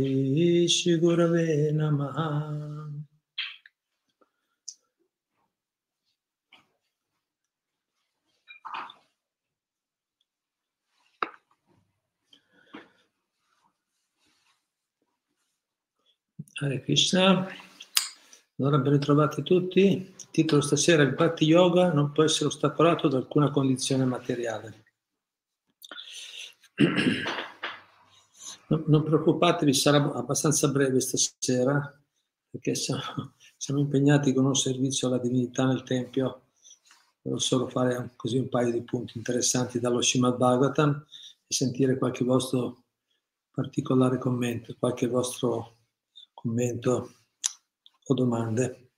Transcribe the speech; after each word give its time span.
श्रीगुरवे 0.77 1.48
नमः 1.80 2.19
Hare 16.60 16.80
Krishna, 16.80 17.48
Allora 18.59 18.79
ben 18.79 18.93
ritrovati 18.93 19.43
tutti. 19.43 19.80
Il 19.80 20.30
titolo 20.30 20.62
stasera 20.62 21.02
è 21.02 21.06
il 21.06 21.15
Bhakti 21.15 21.45
Yoga 21.45 21.93
non 21.93 22.12
può 22.12 22.23
essere 22.23 22.47
ostacolato 22.47 23.09
da 23.09 23.19
alcuna 23.19 23.51
condizione 23.51 24.05
materiale. 24.05 24.84
Non, 28.69 29.05
preoccupatevi, 29.05 29.73
sarà 29.73 30.12
abbastanza 30.12 30.69
breve 30.69 31.00
stasera 31.00 32.02
perché 32.50 32.74
siamo, 32.74 33.34
siamo, 33.56 33.80
impegnati 33.80 34.33
con 34.33 34.45
un 34.45 34.56
servizio 34.56 35.06
alla 35.06 35.19
divinità 35.19 35.66
nel 35.66 35.84
Tempio. 35.84 36.42
Volevo 37.23 37.41
solo 37.41 37.69
fare 37.69 38.12
così 38.16 38.38
un 38.38 38.48
paio 38.48 38.73
di 38.73 38.83
punti 38.83 39.19
interessanti 39.19 39.78
dallo 39.78 40.02
Srimad 40.02 40.36
Bhagavatam 40.36 41.06
e 41.47 41.55
sentire 41.55 41.97
qualche 41.97 42.25
vostro 42.25 42.84
particolare 43.50 44.19
commento, 44.19 44.75
qualche 44.78 45.06
vostro 45.06 45.77
commento 46.34 47.16
o 48.06 48.15
domande. 48.15 48.91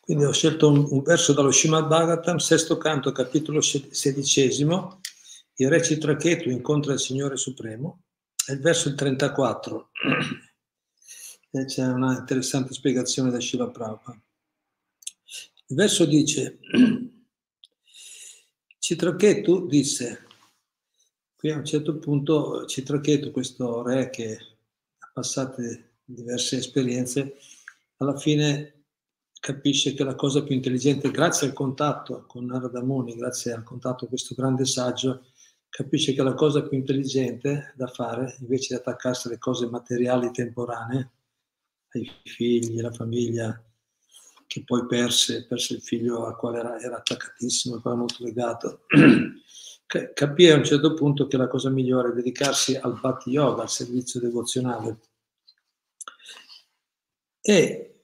Quindi 0.00 0.24
ho 0.24 0.32
scelto 0.32 0.68
un, 0.68 0.86
un 0.88 1.02
verso 1.02 1.32
dallo 1.32 1.50
Srimad 1.50 1.88
Bhagavatam, 1.88 2.36
sesto 2.36 2.76
canto, 2.76 3.12
capitolo 3.12 3.60
sedicesimo, 3.60 5.00
il 5.58 5.70
re 5.70 5.82
Citrachetu 5.82 6.50
incontra 6.50 6.92
il 6.92 7.00
Signore 7.00 7.36
Supremo, 7.36 8.02
è 8.44 8.52
il 8.52 8.60
verso 8.60 8.94
34. 8.94 9.90
E 11.48 11.64
c'è 11.64 11.86
una 11.86 12.18
interessante 12.18 12.74
spiegazione 12.74 13.30
da 13.30 13.40
Shiva 13.40 13.70
Prabhupada. 13.70 14.20
Il 15.68 15.76
verso 15.76 16.04
dice, 16.04 16.58
Citrachetu 18.78 19.66
disse, 19.66 20.26
qui 21.34 21.50
a 21.50 21.56
un 21.56 21.64
certo 21.64 21.98
punto 21.98 22.66
Citrachetu, 22.66 23.30
questo 23.30 23.82
re 23.82 24.10
che 24.10 24.38
ha 24.98 25.10
passato 25.14 25.62
diverse 26.04 26.58
esperienze, 26.58 27.38
alla 27.98 28.16
fine 28.16 28.84
capisce 29.38 29.94
che 29.94 30.04
la 30.04 30.14
cosa 30.14 30.42
più 30.42 30.54
intelligente, 30.54 31.10
grazie 31.10 31.46
al 31.46 31.52
contatto 31.52 32.24
con 32.26 32.46
Narada 32.46 32.82
Muni, 32.82 33.14
grazie 33.14 33.52
al 33.52 33.62
contatto 33.62 34.00
con 34.00 34.08
questo 34.08 34.34
grande 34.34 34.64
saggio, 34.64 35.26
capisce 35.68 36.12
che 36.12 36.22
la 36.22 36.34
cosa 36.34 36.66
più 36.66 36.76
intelligente 36.76 37.72
da 37.76 37.86
fare, 37.86 38.36
invece 38.40 38.74
di 38.74 38.80
attaccarsi 38.80 39.28
alle 39.28 39.38
cose 39.38 39.68
materiali 39.68 40.30
temporanee, 40.32 41.10
ai 41.92 42.10
figli, 42.24 42.78
alla 42.78 42.92
famiglia, 42.92 43.62
che 44.46 44.62
poi 44.64 44.86
perse, 44.86 45.46
perse 45.46 45.74
il 45.74 45.82
figlio 45.82 46.26
al 46.26 46.36
quale 46.36 46.58
era, 46.58 46.80
era 46.80 46.96
attaccatissimo, 46.96 47.76
al 47.76 47.82
quale 47.82 47.96
era 47.96 48.06
molto 48.06 48.24
legato, 48.24 48.80
capì 50.14 50.48
a 50.48 50.56
un 50.56 50.64
certo 50.64 50.94
punto 50.94 51.26
che 51.26 51.36
la 51.36 51.48
cosa 51.48 51.70
migliore 51.70 52.10
è 52.10 52.14
dedicarsi 52.14 52.74
al 52.74 52.98
Bhakti 53.00 53.30
Yoga, 53.30 53.62
al 53.62 53.70
servizio 53.70 54.18
devozionale, 54.18 54.98
e 57.48 58.00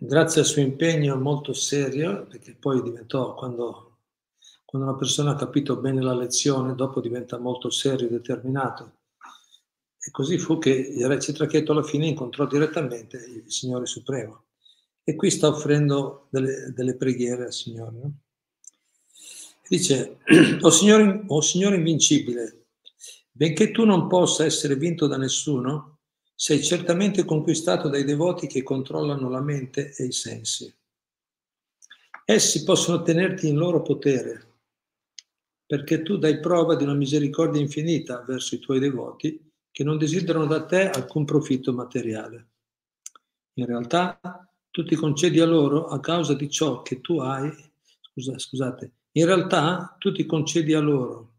grazie 0.00 0.40
al 0.40 0.46
suo 0.48 0.60
impegno 0.60 1.14
molto 1.14 1.52
serio, 1.52 2.26
perché 2.26 2.56
poi 2.58 2.82
diventò, 2.82 3.32
quando, 3.34 3.98
quando 4.64 4.88
una 4.88 4.98
persona 4.98 5.30
ha 5.30 5.36
capito 5.36 5.76
bene 5.76 6.02
la 6.02 6.16
lezione, 6.16 6.74
dopo 6.74 7.00
diventa 7.00 7.38
molto 7.38 7.70
serio 7.70 8.08
e 8.08 8.10
determinato. 8.10 8.96
E 10.04 10.10
così 10.10 10.36
fu 10.36 10.58
che 10.58 10.70
il 10.70 11.06
re 11.06 11.20
Citrachetto 11.20 11.70
alla 11.70 11.84
fine 11.84 12.08
incontrò 12.08 12.44
direttamente 12.44 13.18
il 13.18 13.52
Signore 13.52 13.86
Supremo. 13.86 14.46
E 15.04 15.14
qui 15.14 15.30
sta 15.30 15.46
offrendo 15.46 16.26
delle, 16.30 16.72
delle 16.74 16.96
preghiere 16.96 17.44
al 17.44 17.52
Signore. 17.52 17.96
No? 18.02 18.12
Dice, 19.68 20.18
o 20.60 20.70
signore, 20.70 21.22
o 21.28 21.40
signore 21.40 21.76
invincibile, 21.76 22.64
benché 23.30 23.70
tu 23.70 23.84
non 23.84 24.08
possa 24.08 24.44
essere 24.44 24.74
vinto 24.74 25.06
da 25.06 25.16
nessuno, 25.16 25.91
sei 26.42 26.60
certamente 26.60 27.24
conquistato 27.24 27.88
dai 27.88 28.02
devoti 28.02 28.48
che 28.48 28.64
controllano 28.64 29.28
la 29.28 29.40
mente 29.40 29.94
e 29.96 30.06
i 30.06 30.10
sensi. 30.10 30.74
Essi 32.24 32.64
possono 32.64 33.02
tenerti 33.02 33.46
in 33.46 33.56
loro 33.56 33.80
potere, 33.80 34.54
perché 35.64 36.02
tu 36.02 36.16
dai 36.16 36.40
prova 36.40 36.74
di 36.74 36.82
una 36.82 36.94
misericordia 36.94 37.60
infinita 37.60 38.24
verso 38.26 38.56
i 38.56 38.58
tuoi 38.58 38.80
devoti 38.80 39.52
che 39.70 39.84
non 39.84 39.98
desiderano 39.98 40.46
da 40.46 40.64
te 40.64 40.90
alcun 40.90 41.24
profitto 41.24 41.72
materiale. 41.72 42.48
In 43.58 43.66
realtà 43.66 44.18
tu 44.72 44.82
ti 44.82 44.96
concedi 44.96 45.38
a 45.38 45.46
loro 45.46 45.86
a 45.86 46.00
causa 46.00 46.34
di 46.34 46.50
ciò 46.50 46.82
che 46.82 47.00
tu 47.00 47.20
hai, 47.20 47.52
scusa, 48.00 48.36
scusate, 48.36 48.90
in 49.12 49.26
realtà 49.26 49.94
tu 49.96 50.10
ti 50.10 50.26
concedi 50.26 50.74
a 50.74 50.80
loro 50.80 51.34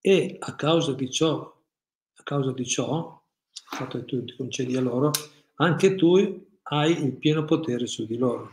e 0.00 0.34
a 0.36 0.56
causa 0.56 0.94
di 0.94 1.08
ciò, 1.08 1.42
a 1.42 2.22
causa 2.24 2.50
di 2.50 2.66
ciò 2.66 3.17
fatto 3.68 3.98
che 3.98 4.04
tu 4.04 4.24
ti 4.24 4.34
concedi 4.36 4.76
a 4.76 4.80
loro, 4.80 5.10
anche 5.56 5.94
tu 5.94 6.46
hai 6.62 7.02
il 7.04 7.16
pieno 7.16 7.44
potere 7.44 7.86
su 7.86 8.06
di 8.06 8.16
loro. 8.16 8.52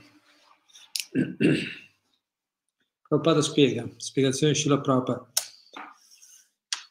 Prabhupada 3.08 3.42
spiega, 3.42 3.88
spiegazione 3.98 4.54
di 4.54 4.60
Shila 4.60 4.80
Prabhupada. 4.80 5.32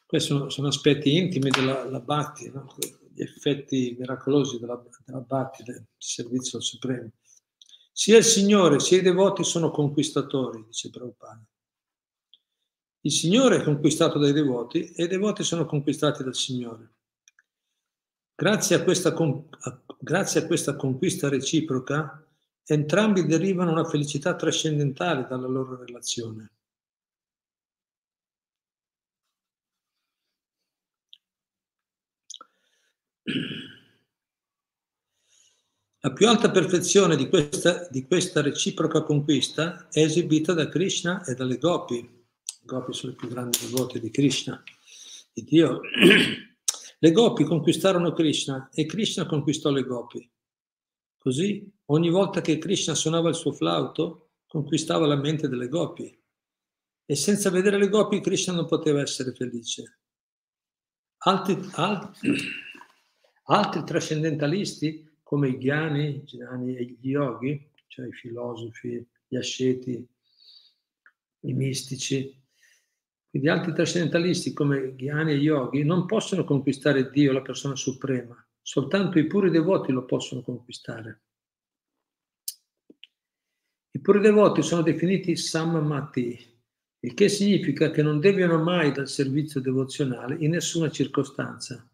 Questi 0.05 0.29
sono, 0.29 0.49
sono, 0.49 0.67
aspetti 0.67 1.17
intimi 1.17 1.49
della, 1.49 1.83
della 1.83 1.99
Bhakti, 1.99 2.49
no? 2.51 2.73
gli 3.13 3.21
effetti 3.21 3.95
miracolosi 3.97 4.59
della, 4.59 4.81
della 5.05 5.21
Bhakti, 5.21 5.63
del 5.63 5.85
servizio 5.97 6.57
al 6.57 6.63
Supremo. 6.63 7.11
Sia 7.91 8.17
il 8.17 8.23
Signore 8.23 8.79
sia 8.79 8.99
i 8.99 9.01
devoti 9.01 9.43
sono 9.43 9.71
conquistatori, 9.71 10.63
dice 10.65 10.89
Prabhupada. 10.89 11.43
Il 13.01 13.11
Signore 13.11 13.57
è 13.57 13.63
conquistato 13.63 14.17
dai 14.17 14.33
devoti 14.33 14.91
e 14.93 15.03
i 15.03 15.07
devoti 15.07 15.43
sono 15.43 15.65
conquistati 15.65 16.23
dal 16.23 16.35
Signore. 16.35 16.94
Grazie 18.37 18.75
a, 18.75 18.83
questa, 18.83 19.15
grazie 19.97 20.41
a 20.41 20.45
questa 20.45 20.75
conquista 20.75 21.29
reciproca, 21.29 22.21
entrambi 22.65 23.25
derivano 23.25 23.71
una 23.71 23.85
felicità 23.85 24.35
trascendentale 24.35 25.25
dalla 25.25 25.47
loro 25.47 25.77
relazione. 25.81 26.51
La 36.01 36.11
più 36.11 36.27
alta 36.27 36.51
perfezione 36.51 37.15
di 37.15 37.29
questa, 37.29 37.87
di 37.89 38.05
questa, 38.05 38.41
reciproca 38.41 39.03
conquista 39.03 39.87
è 39.89 40.01
esibita 40.01 40.51
da 40.51 40.67
Krishna 40.67 41.23
e 41.23 41.35
dalle 41.35 41.57
Gopi. 41.57 42.01
Le 42.01 42.65
Gopi 42.65 42.91
sono 42.91 43.13
i 43.13 43.15
più 43.15 43.29
grandi 43.29 43.59
devoti 43.61 44.01
di 44.01 44.11
Krishna, 44.11 44.61
di 45.31 45.43
Dio. 45.45 45.79
Le 46.99 47.11
gopi 47.11 47.43
conquistarono 47.43 48.13
Krishna 48.13 48.69
e 48.73 48.85
Krishna 48.85 49.25
conquistò 49.25 49.69
le 49.69 49.83
gopi. 49.83 50.31
Così, 51.17 51.71
ogni 51.85 52.09
volta 52.09 52.41
che 52.41 52.57
Krishna 52.57 52.95
suonava 52.95 53.29
il 53.29 53.35
suo 53.35 53.51
flauto, 53.51 54.29
conquistava 54.47 55.05
la 55.05 55.15
mente 55.15 55.47
delle 55.47 55.67
gopi. 55.67 56.17
E 57.05 57.15
senza 57.15 57.49
vedere 57.49 57.77
le 57.77 57.89
gopi, 57.89 58.21
Krishna 58.21 58.53
non 58.53 58.65
poteva 58.65 59.01
essere 59.01 59.33
felice. 59.33 59.99
Altri, 61.17 61.59
altri, 61.73 62.37
altri 63.45 63.83
trascendentalisti, 63.83 65.17
come 65.21 65.49
i 65.49 65.57
Ghiani, 65.57 66.23
gli 66.23 67.09
Yogi, 67.09 67.71
cioè 67.87 68.07
i 68.07 68.13
filosofi, 68.13 69.05
gli 69.27 69.35
asceti, 69.35 70.07
i 71.41 71.53
mistici, 71.53 72.43
quindi 73.35 73.51
altri 73.51 73.73
trascendentalisti 73.73 74.53
come 74.53 74.95
Ghiani 74.95 75.33
e 75.33 75.35
Yogi 75.35 75.83
non 75.83 76.05
possono 76.05 76.45
conquistare 76.45 77.09
Dio, 77.09 77.33
la 77.33 77.41
persona 77.41 77.75
suprema, 77.75 78.33
soltanto 78.61 79.19
i 79.19 79.27
puri 79.27 79.49
devoti 79.49 79.91
lo 79.91 80.05
possono 80.05 80.41
conquistare. 80.41 81.23
I 83.91 83.99
puri 83.99 84.21
devoti 84.21 84.61
sono 84.61 84.83
definiti 84.83 85.35
sammati, 85.35 86.39
il 87.01 87.13
che 87.13 87.27
significa 87.27 87.91
che 87.91 88.01
non 88.01 88.21
deviano 88.21 88.63
mai 88.63 88.93
dal 88.93 89.09
servizio 89.09 89.59
devozionale 89.59 90.37
in 90.39 90.51
nessuna 90.51 90.89
circostanza. 90.89 91.85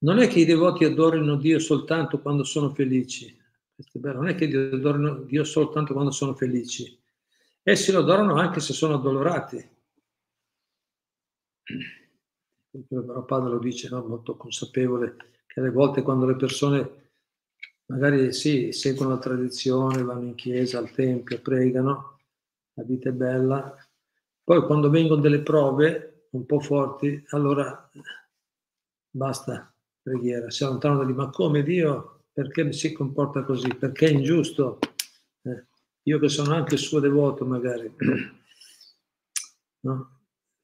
Non 0.00 0.18
è 0.18 0.28
che 0.28 0.40
i 0.40 0.44
devoti 0.44 0.84
adorino 0.84 1.36
Dio 1.36 1.58
soltanto 1.58 2.20
quando 2.20 2.44
sono 2.44 2.74
felici, 2.74 3.34
non 3.94 4.28
è 4.28 4.34
che 4.34 4.44
adorino 4.54 5.22
Dio 5.22 5.44
soltanto 5.44 5.94
quando 5.94 6.10
sono 6.10 6.34
felici, 6.34 6.94
essi 7.62 7.90
lo 7.90 8.00
adorano 8.00 8.34
anche 8.34 8.60
se 8.60 8.74
sono 8.74 8.96
addolorati. 8.96 9.76
Prabhupada 12.88 13.48
lo 13.48 13.58
dice, 13.58 13.88
no? 13.88 14.04
molto 14.06 14.36
consapevole, 14.36 15.16
che 15.46 15.60
alle 15.60 15.70
volte 15.70 16.02
quando 16.02 16.26
le 16.26 16.36
persone 16.36 17.10
magari 17.86 18.32
sì, 18.32 18.72
seguono 18.72 19.14
la 19.14 19.18
tradizione, 19.18 20.02
vanno 20.02 20.26
in 20.26 20.34
chiesa, 20.34 20.78
al 20.78 20.90
tempio, 20.90 21.40
pregano, 21.40 22.18
la 22.74 22.82
vita 22.84 23.08
è 23.08 23.12
bella, 23.12 23.74
poi 24.44 24.64
quando 24.64 24.90
vengono 24.90 25.20
delle 25.20 25.40
prove 25.40 26.28
un 26.30 26.44
po' 26.46 26.60
forti, 26.60 27.22
allora 27.30 27.90
basta 29.10 29.72
preghiera, 30.02 30.50
si 30.50 30.64
allontanano 30.64 31.00
da 31.00 31.06
lì, 31.06 31.14
ma 31.14 31.30
come 31.30 31.62
Dio, 31.62 32.24
perché 32.32 32.64
mi 32.64 32.72
si 32.72 32.92
comporta 32.92 33.42
così, 33.44 33.74
perché 33.74 34.06
è 34.06 34.10
ingiusto? 34.10 34.78
Eh, 35.42 35.66
io 36.02 36.18
che 36.18 36.28
sono 36.28 36.54
anche 36.54 36.76
suo 36.76 37.00
devoto 37.00 37.44
magari, 37.44 37.92
no? 39.80 40.17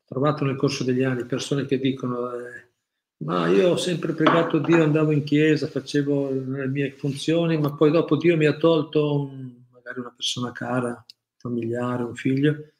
Trovato 0.05 0.45
nel 0.45 0.57
corso 0.57 0.85
degli 0.85 1.03
anni 1.03 1.25
persone 1.25 1.67
che 1.67 1.79
dicono... 1.79 2.33
Eh, 2.33 2.73
ma 3.25 3.47
io 3.47 3.71
ho 3.71 3.77
sempre 3.77 4.13
pregato 4.13 4.59
Dio, 4.59 4.83
andavo 4.83 5.13
in 5.13 5.25
chiesa, 5.25 5.67
facevo 5.67 6.31
le 6.31 6.69
mie 6.69 6.93
funzioni, 6.93 7.57
ma 7.57 7.73
poi 7.73 7.91
dopo 7.91 8.17
Dio 8.17 8.37
mi 8.37 8.45
ha 8.45 8.57
tolto 8.57 9.21
un, 9.21 9.65
magari 9.71 10.01
una 10.01 10.13
persona 10.15 10.53
cara, 10.53 11.05
familiare, 11.37 12.03
un 12.03 12.17
figlio, 12.17 12.73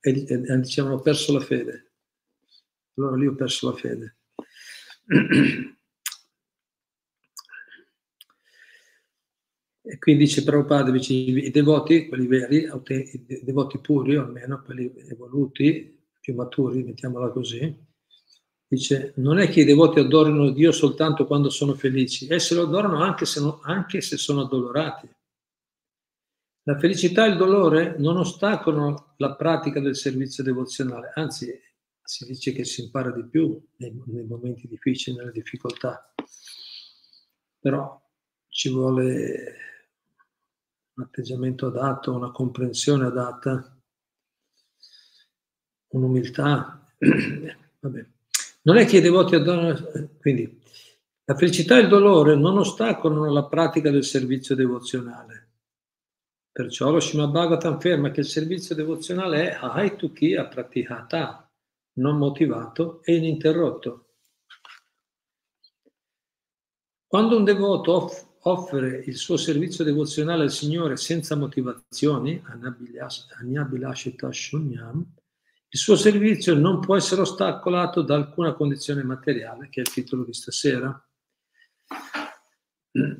e, 0.00 0.24
e, 0.26 0.42
e 0.46 0.60
dicevano 0.60 0.96
ho 0.96 1.00
perso 1.00 1.32
la 1.32 1.40
fede. 1.40 1.92
Allora 2.96 3.16
lì 3.16 3.26
ho 3.26 3.34
perso 3.34 3.70
la 3.70 3.76
fede. 3.76 4.16
E 9.86 9.98
quindi 9.98 10.24
dice 10.24 10.42
Prabhupada, 10.42 10.90
dice, 10.90 11.12
i 11.12 11.50
devoti, 11.50 12.08
quelli 12.08 12.26
veri, 12.26 12.66
i 12.88 13.44
devoti 13.44 13.78
puri, 13.80 14.16
o 14.16 14.22
almeno 14.22 14.62
quelli 14.62 14.90
evoluti, 15.10 15.93
più 16.24 16.34
maturi, 16.34 16.82
mettiamola 16.82 17.28
così, 17.28 17.92
Dice, 18.66 19.12
non 19.16 19.38
è 19.38 19.48
che 19.48 19.60
i 19.60 19.64
devoti 19.64 20.00
adorano 20.00 20.50
Dio 20.50 20.72
soltanto 20.72 21.26
quando 21.26 21.50
sono 21.50 21.74
felici, 21.74 22.26
essi 22.28 22.54
lo 22.54 22.62
adorano 22.62 23.02
anche 23.02 23.24
se, 23.24 23.40
anche 23.62 24.00
se 24.00 24.16
sono 24.16 24.40
addolorati. 24.42 25.08
La 26.62 26.78
felicità 26.78 27.26
e 27.26 27.28
il 27.28 27.36
dolore 27.36 27.94
non 27.98 28.16
ostacolano 28.16 29.14
la 29.18 29.36
pratica 29.36 29.80
del 29.80 29.94
servizio 29.94 30.42
devozionale, 30.42 31.12
anzi 31.14 31.52
si 32.02 32.26
dice 32.26 32.52
che 32.52 32.64
si 32.64 32.82
impara 32.82 33.12
di 33.12 33.24
più 33.28 33.62
nei, 33.76 33.94
nei 34.06 34.24
momenti 34.24 34.66
difficili, 34.66 35.16
nelle 35.16 35.30
difficoltà. 35.30 36.12
Però 37.60 38.02
ci 38.48 38.70
vuole 38.70 39.56
un 40.94 41.04
atteggiamento 41.04 41.66
adatto, 41.66 42.12
una 42.12 42.32
comprensione 42.32 43.06
adatta, 43.06 43.73
un'umiltà. 45.96 46.80
Vabbè. 47.80 48.06
Non 48.62 48.76
è 48.76 48.86
che 48.86 48.98
i 48.98 49.00
devoti 49.00 49.34
adorano, 49.34 49.78
quindi 50.20 50.60
la 51.24 51.36
felicità 51.36 51.78
e 51.78 51.82
il 51.82 51.88
dolore 51.88 52.34
non 52.34 52.58
ostacolano 52.58 53.30
la 53.32 53.44
pratica 53.44 53.90
del 53.90 54.04
servizio 54.04 54.54
devozionale. 54.54 55.48
Perciò 56.50 56.90
lo 56.90 57.00
Srimad 57.00 57.30
Bhagavatam 57.30 57.74
afferma 57.74 58.10
che 58.10 58.20
il 58.20 58.26
servizio 58.26 58.74
devozionale 58.74 59.50
è 59.50 59.58
Haitukiya 59.60 60.46
Pratihata, 60.46 61.50
non 61.94 62.16
motivato 62.16 63.02
e 63.02 63.16
ininterrotto. 63.16 64.06
Quando 67.06 67.36
un 67.36 67.44
devoto 67.44 67.92
off- 67.92 68.26
offre 68.40 69.02
il 69.06 69.16
suo 69.16 69.36
servizio 69.36 69.84
devozionale 69.84 70.44
al 70.44 70.50
Signore 70.50 70.96
senza 70.96 71.36
motivazioni, 71.36 72.42
Anyabilashita 72.44 74.30
Shunyam, 74.32 75.04
il 75.74 75.80
suo 75.80 75.96
servizio 75.96 76.54
non 76.54 76.78
può 76.78 76.96
essere 76.96 77.22
ostacolato 77.22 78.02
da 78.02 78.14
alcuna 78.14 78.54
condizione 78.54 79.02
materiale, 79.02 79.68
che 79.70 79.80
è 79.80 79.82
il 79.82 79.90
titolo 79.90 80.22
di 80.22 80.32
stasera. 80.32 81.04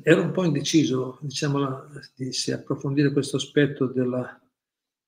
Ero 0.01 0.21
un 0.21 0.31
po' 0.31 0.45
indeciso, 0.45 1.19
diciamo, 1.19 1.83
di 2.15 2.31
se 2.31 2.53
approfondire 2.53 3.11
questo 3.11 3.35
aspetto 3.35 3.87
della, 3.87 4.41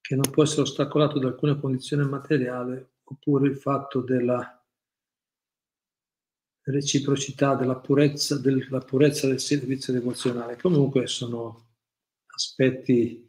che 0.01 0.15
non 0.15 0.29
può 0.29 0.43
essere 0.43 0.63
ostacolato 0.63 1.19
da 1.19 1.29
alcuna 1.29 1.55
condizione 1.55 2.03
materiale, 2.03 2.95
oppure 3.03 3.47
il 3.47 3.55
fatto 3.55 4.01
della 4.01 4.61
reciprocità, 6.63 7.55
della 7.55 7.77
purezza, 7.77 8.37
della 8.37 8.79
purezza 8.79 9.25
del 9.25 9.39
servizio 9.39 9.93
devozionale. 9.93 10.57
Comunque 10.57 11.07
sono 11.07 11.69
aspetti 12.25 13.26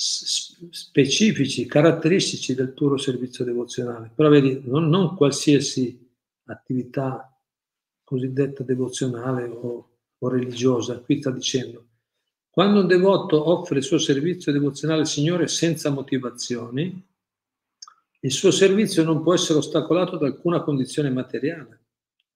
specifici, 0.00 1.66
caratteristici 1.66 2.54
del 2.54 2.72
puro 2.72 2.96
servizio 2.96 3.44
devozionale. 3.44 4.12
Però 4.14 4.28
vedi, 4.28 4.62
non, 4.64 4.88
non 4.88 5.16
qualsiasi 5.16 6.08
attività 6.44 7.36
cosiddetta 8.04 8.62
devozionale 8.62 9.48
o, 9.48 9.96
o, 10.16 10.28
religiosa, 10.28 11.00
qui 11.00 11.18
sta 11.18 11.32
dicendo, 11.32 11.86
quando 12.48 12.80
un 12.80 12.86
devoto 12.86 13.50
offre 13.50 13.78
il 13.78 13.84
suo 13.84 13.98
servizio 13.98 14.52
devozionale 14.52 15.00
al 15.00 15.08
Signore 15.08 15.48
senza 15.48 15.90
motivazioni, 15.90 17.04
il 18.20 18.32
suo 18.32 18.52
servizio 18.52 19.02
non 19.02 19.20
può 19.22 19.34
essere 19.34 19.58
ostacolato 19.58 20.16
da 20.16 20.26
alcuna 20.26 20.62
condizione 20.62 21.10
materiale, 21.10 21.86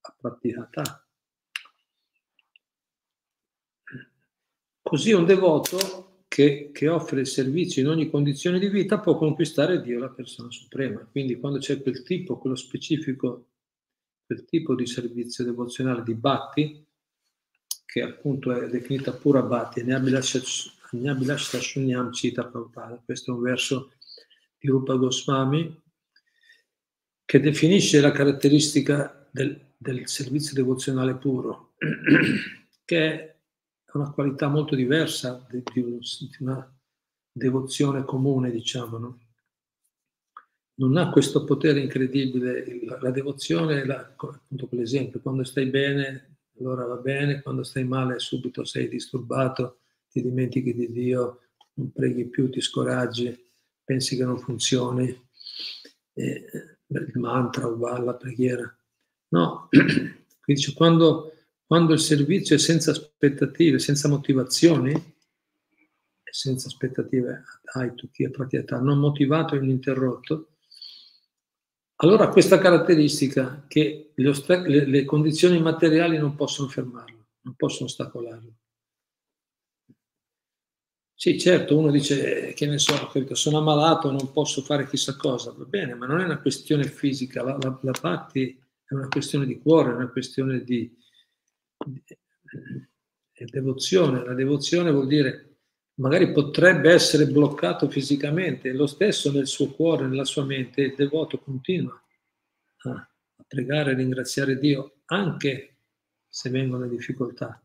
a 0.01 0.15
praticità. 0.19 1.07
Così 4.81 5.13
un 5.13 5.25
devoto 5.25 6.12
che, 6.33 6.71
che, 6.73 6.87
offre 6.87 7.19
il 7.19 7.27
servizio 7.27 7.83
in 7.83 7.89
ogni 7.89 8.09
condizione 8.09 8.57
di 8.57 8.67
vita 8.67 8.99
può 8.99 9.15
conquistare 9.15 9.83
Dio, 9.83 9.99
la 9.99 10.09
persona 10.09 10.49
suprema. 10.49 11.07
Quindi 11.11 11.37
quando 11.37 11.59
c'è 11.59 11.79
quel 11.79 12.01
tipo, 12.01 12.39
quello 12.39 12.55
specifico, 12.55 13.49
quel 14.25 14.43
tipo 14.45 14.73
di 14.73 14.87
servizio 14.87 15.43
devozionale 15.43 16.01
di 16.01 16.15
Bhakti, 16.15 16.87
che 17.85 18.01
appunto 18.01 18.51
è 18.51 18.67
definita 18.67 19.13
pura 19.13 19.43
Bhakti, 19.43 19.83
Nyabilashta 19.83 21.59
Shunyam 21.59 22.11
Cita 22.11 22.47
Prabhupada, 22.47 22.99
questo 23.05 23.31
è 23.31 23.35
un 23.35 23.41
verso 23.41 23.91
di 24.57 24.69
Rupa 24.69 24.95
Goswami 24.95 25.83
che 27.25 27.39
definisce 27.39 28.01
la 28.01 28.11
caratteristica 28.11 29.29
del, 29.29 29.75
del 29.77 30.07
servizio 30.07 30.55
devozionale 30.55 31.13
puro, 31.13 31.75
che 32.83 32.97
è 32.97 33.32
una 33.93 34.11
qualità 34.11 34.47
molto 34.47 34.75
diversa 34.75 35.45
di, 35.49 35.63
una 36.39 36.73
devozione 37.31 38.03
comune, 38.03 38.51
diciamo. 38.51 38.97
No? 38.97 39.19
Non 40.75 40.97
ha 40.97 41.09
questo 41.09 41.43
potere 41.43 41.79
incredibile. 41.79 42.65
La, 42.99 43.11
devozione, 43.11 43.85
la, 43.85 43.99
appunto 43.99 44.67
quell'esempio, 44.67 45.19
quando 45.21 45.43
stai 45.43 45.67
bene, 45.67 46.37
allora 46.59 46.85
va 46.85 46.95
bene, 46.95 47.41
quando 47.41 47.63
stai 47.63 47.83
male 47.83 48.19
subito 48.19 48.63
sei 48.63 48.87
disturbato, 48.87 49.79
ti 50.09 50.21
dimentichi 50.21 50.73
di 50.73 50.91
Dio, 50.91 51.41
non 51.73 51.91
preghi 51.91 52.25
più, 52.25 52.49
ti 52.49 52.61
scoraggi, 52.61 53.35
pensi 53.83 54.15
che 54.15 54.25
non 54.25 54.39
funzioni, 54.39 55.07
e, 56.13 56.45
il 56.87 57.11
mantra 57.15 57.67
uguale, 57.67 58.05
la 58.05 58.15
preghiera. 58.15 58.77
No, 59.29 59.69
quindi 60.41 60.73
quando 60.73 61.32
quando 61.73 61.93
il 61.93 61.99
servizio 61.99 62.55
è 62.55 62.59
senza 62.59 62.91
aspettative, 62.91 63.79
senza 63.79 64.07
motivazioni, 64.07 64.93
senza 66.21 66.67
aspettative, 66.67 67.43
hai 67.73 67.95
tu 67.95 68.11
chi 68.11 68.29
proprietà, 68.29 68.79
non 68.79 68.99
motivato 68.99 69.55
e 69.55 69.57
ininterrotto, 69.57 70.57
allora 71.95 72.29
questa 72.29 72.59
caratteristica 72.59 73.65
che 73.67 74.11
le, 74.13 74.33
le, 74.67 74.85
le, 74.85 75.03
condizioni 75.03 75.59
materiali 75.59 76.19
non 76.19 76.35
possono 76.35 76.67
fermarlo, 76.67 77.29
non 77.41 77.55
possono 77.55 77.85
ostacolarlo. 77.85 78.53
Sì, 81.15 81.39
certo, 81.39 81.75
uno 81.75 81.89
dice 81.89 82.53
che 82.53 82.67
ne 82.67 82.77
so, 82.77 82.93
sono 83.31 83.57
ammalato, 83.57 84.11
non 84.11 84.31
posso 84.31 84.61
fare 84.61 84.87
chissà 84.87 85.15
cosa, 85.15 85.51
va 85.57 85.65
bene, 85.65 85.95
ma 85.95 86.05
non 86.05 86.21
è 86.21 86.25
una 86.25 86.39
questione 86.39 86.83
fisica, 86.83 87.41
la, 87.41 87.57
la, 87.59 87.79
la 87.81 87.97
patti 87.99 88.63
è 88.85 88.93
una 88.93 89.07
questione 89.07 89.47
di 89.47 89.57
cuore, 89.57 89.89
è 89.89 89.95
una 89.95 90.11
questione 90.11 90.63
di, 90.63 91.01
è 93.31 93.43
devozione. 93.45 94.23
La 94.23 94.33
devozione 94.33 94.91
vuol 94.91 95.07
dire 95.07 95.53
magari 95.95 96.31
potrebbe 96.31 96.91
essere 96.91 97.27
bloccato 97.27 97.89
fisicamente, 97.89 98.71
lo 98.71 98.87
stesso 98.87 99.31
nel 99.31 99.47
suo 99.47 99.71
cuore, 99.71 100.07
nella 100.07 100.25
sua 100.25 100.43
mente, 100.43 100.81
il 100.81 100.95
devoto 100.95 101.37
continua 101.39 101.99
a, 102.85 103.07
pregare 103.47 103.91
e 103.91 103.95
ringraziare 103.95 104.57
Dio 104.57 105.01
anche 105.05 105.77
se 106.27 106.49
vengono 106.49 106.87
difficoltà. 106.87 107.61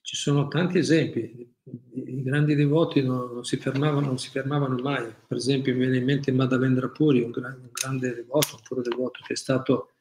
Ci 0.00 0.16
sono 0.16 0.48
tanti 0.48 0.78
esempi, 0.78 1.54
i 1.94 2.22
grandi 2.22 2.56
devoti 2.56 3.02
non, 3.02 3.32
non, 3.32 3.44
si, 3.44 3.56
fermavano, 3.56 4.06
non 4.06 4.18
si, 4.18 4.30
fermavano, 4.30 4.76
mai, 4.82 5.14
per 5.28 5.36
esempio 5.36 5.72
mi 5.74 5.80
viene 5.80 5.98
in 5.98 6.04
mente 6.04 6.32
Madhavendra 6.32 6.88
Puri, 6.88 7.22
un, 7.22 7.30
gran, 7.30 7.52
un 7.60 7.68
grande 7.70 8.12
devoto, 8.12 8.56
un 8.56 8.62
puro 8.66 8.82
devoto 8.82 9.20
che 9.24 9.34
è 9.34 9.36
stato 9.36 9.92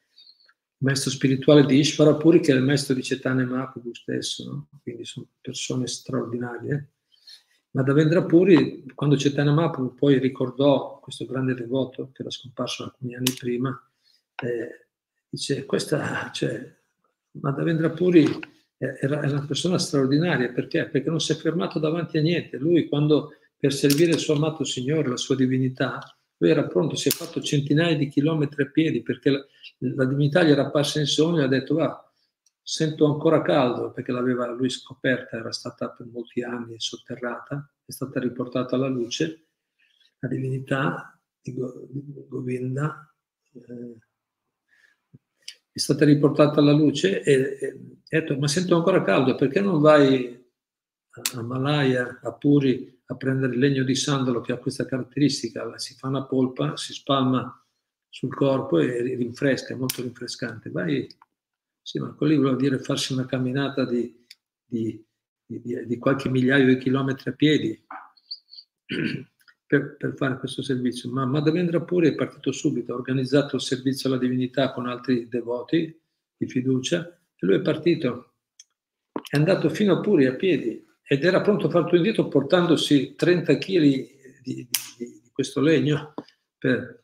maestro 0.81 1.09
spirituale 1.09 1.65
di 1.65 1.79
Ishvara 1.79 2.15
Puri, 2.15 2.39
che 2.39 2.51
è 2.51 2.55
il 2.55 2.63
maestro 2.63 2.93
di 2.93 3.01
Chaitanya 3.01 3.45
Mahaprabhu 3.45 3.93
stesso, 3.93 4.43
no? 4.45 4.67
quindi 4.83 5.05
sono 5.05 5.27
persone 5.39 5.87
straordinarie. 5.87 6.89
Ma 7.71 7.83
da 7.83 7.93
Vendra 7.93 8.23
Puri, 8.23 8.83
quando 8.93 9.15
Chaitanya 9.15 9.53
Mahaprabhu 9.53 9.95
poi 9.95 10.19
ricordò 10.19 10.99
questo 10.99 11.25
grande 11.25 11.53
devoto, 11.53 12.11
che 12.11 12.21
era 12.21 12.31
scomparso 12.31 12.83
alcuni 12.83 13.15
anni 13.15 13.33
prima, 13.37 13.91
eh, 14.43 14.87
dice, 15.29 15.65
questa, 15.65 16.29
cioè, 16.31 16.79
Madhavendra 17.33 17.91
Puri 17.91 18.27
era, 18.77 18.97
era 18.99 19.29
una 19.29 19.45
persona 19.45 19.77
straordinaria, 19.77 20.51
perché? 20.51 20.89
Perché 20.89 21.09
non 21.09 21.21
si 21.21 21.31
è 21.31 21.35
fermato 21.35 21.79
davanti 21.79 22.17
a 22.17 22.21
niente. 22.21 22.57
Lui 22.57 22.89
quando 22.89 23.35
per 23.57 23.71
servire 23.73 24.11
il 24.11 24.19
suo 24.19 24.33
amato 24.33 24.63
Signore, 24.63 25.07
la 25.07 25.17
sua 25.17 25.35
divinità, 25.35 25.99
lui 26.41 26.49
era 26.49 26.65
pronto, 26.65 26.95
si 26.95 27.07
è 27.07 27.11
fatto 27.11 27.39
centinaia 27.39 27.95
di 27.95 28.07
chilometri 28.07 28.63
a 28.63 28.69
piedi 28.69 29.03
perché 29.03 29.29
la, 29.29 29.45
la 29.77 30.05
divinità 30.05 30.43
gli 30.43 30.49
era 30.49 30.65
apparsa 30.65 30.99
in 30.99 31.05
sogno 31.05 31.41
e 31.41 31.43
ha 31.43 31.47
detto 31.47 31.75
va, 31.75 32.11
sento 32.63 33.05
ancora 33.05 33.43
caldo 33.43 33.91
perché 33.91 34.11
l'aveva 34.11 34.49
lui 34.49 34.69
scoperta, 34.71 35.37
era 35.37 35.51
stata 35.51 35.89
per 35.89 36.07
molti 36.07 36.41
anni 36.41 36.79
sotterrata, 36.79 37.71
è 37.85 37.91
stata 37.91 38.19
riportata 38.19 38.75
alla 38.75 38.87
luce, 38.87 39.49
la 40.17 40.27
divinità 40.27 41.19
di, 41.39 41.53
Govinda 42.27 43.13
eh, 43.53 43.97
è 45.71 45.79
stata 45.79 46.05
riportata 46.05 46.59
alla 46.59 46.73
luce 46.73 47.21
e, 47.21 47.57
e 47.59 48.17
ha 48.17 48.19
detto 48.19 48.35
ma 48.37 48.47
sento 48.47 48.75
ancora 48.75 49.03
caldo 49.03 49.35
perché 49.35 49.61
non 49.61 49.79
vai 49.79 50.43
a 51.35 51.41
Malaya, 51.43 52.19
a 52.23 52.33
Puri, 52.33 53.00
a 53.11 53.15
prendere 53.15 53.53
il 53.53 53.59
legno 53.59 53.83
di 53.83 53.93
sandalo 53.93 54.39
che 54.39 54.53
ha 54.53 54.57
questa 54.57 54.85
caratteristica, 54.85 55.77
si 55.77 55.95
fa 55.95 56.07
una 56.07 56.23
polpa, 56.23 56.77
si 56.77 56.93
spalma 56.93 57.61
sul 58.07 58.33
corpo 58.33 58.79
e 58.79 59.01
rinfresca, 59.01 59.73
è 59.73 59.77
molto 59.77 60.01
rinfrescante. 60.01 60.69
Vai, 60.69 61.07
sì, 61.81 61.99
ma 61.99 62.13
quello 62.13 62.39
vuol 62.39 62.55
dire 62.55 62.79
farsi 62.79 63.11
una 63.11 63.25
camminata 63.25 63.85
di, 63.85 64.25
di, 64.65 65.05
di, 65.45 65.85
di 65.85 65.97
qualche 65.97 66.29
migliaio 66.29 66.65
di 66.65 66.77
chilometri 66.77 67.29
a 67.29 67.33
piedi 67.33 67.85
per, 69.67 69.97
per 69.97 70.13
fare 70.15 70.37
questo 70.37 70.61
servizio. 70.61 71.11
Ma 71.11 71.25
Madhavendra 71.25 71.81
Puri 71.81 72.09
è 72.09 72.15
partito 72.15 72.53
subito, 72.53 72.93
ha 72.93 72.95
organizzato 72.95 73.57
il 73.57 73.61
servizio 73.61 74.09
alla 74.09 74.19
divinità 74.19 74.71
con 74.71 74.87
altri 74.87 75.27
devoti 75.27 75.99
di 76.37 76.47
fiducia 76.47 77.05
e 77.07 77.45
lui 77.45 77.55
è 77.55 77.61
partito, 77.61 78.35
è 79.29 79.35
andato 79.35 79.69
fino 79.69 79.95
a 79.95 79.99
Puri 79.99 80.27
a 80.27 80.35
piedi 80.35 80.87
ed 81.11 81.25
era 81.25 81.41
pronto 81.41 81.67
a 81.67 81.69
fare 81.69 81.83
tutto 81.83 81.97
indietro 81.97 82.29
portandosi 82.29 83.15
30 83.15 83.57
kg 83.57 83.79
di, 83.81 84.09
di, 84.41 84.69
di, 84.97 85.29
questo 85.33 85.59
legno. 85.59 86.13
Per... 86.57 87.03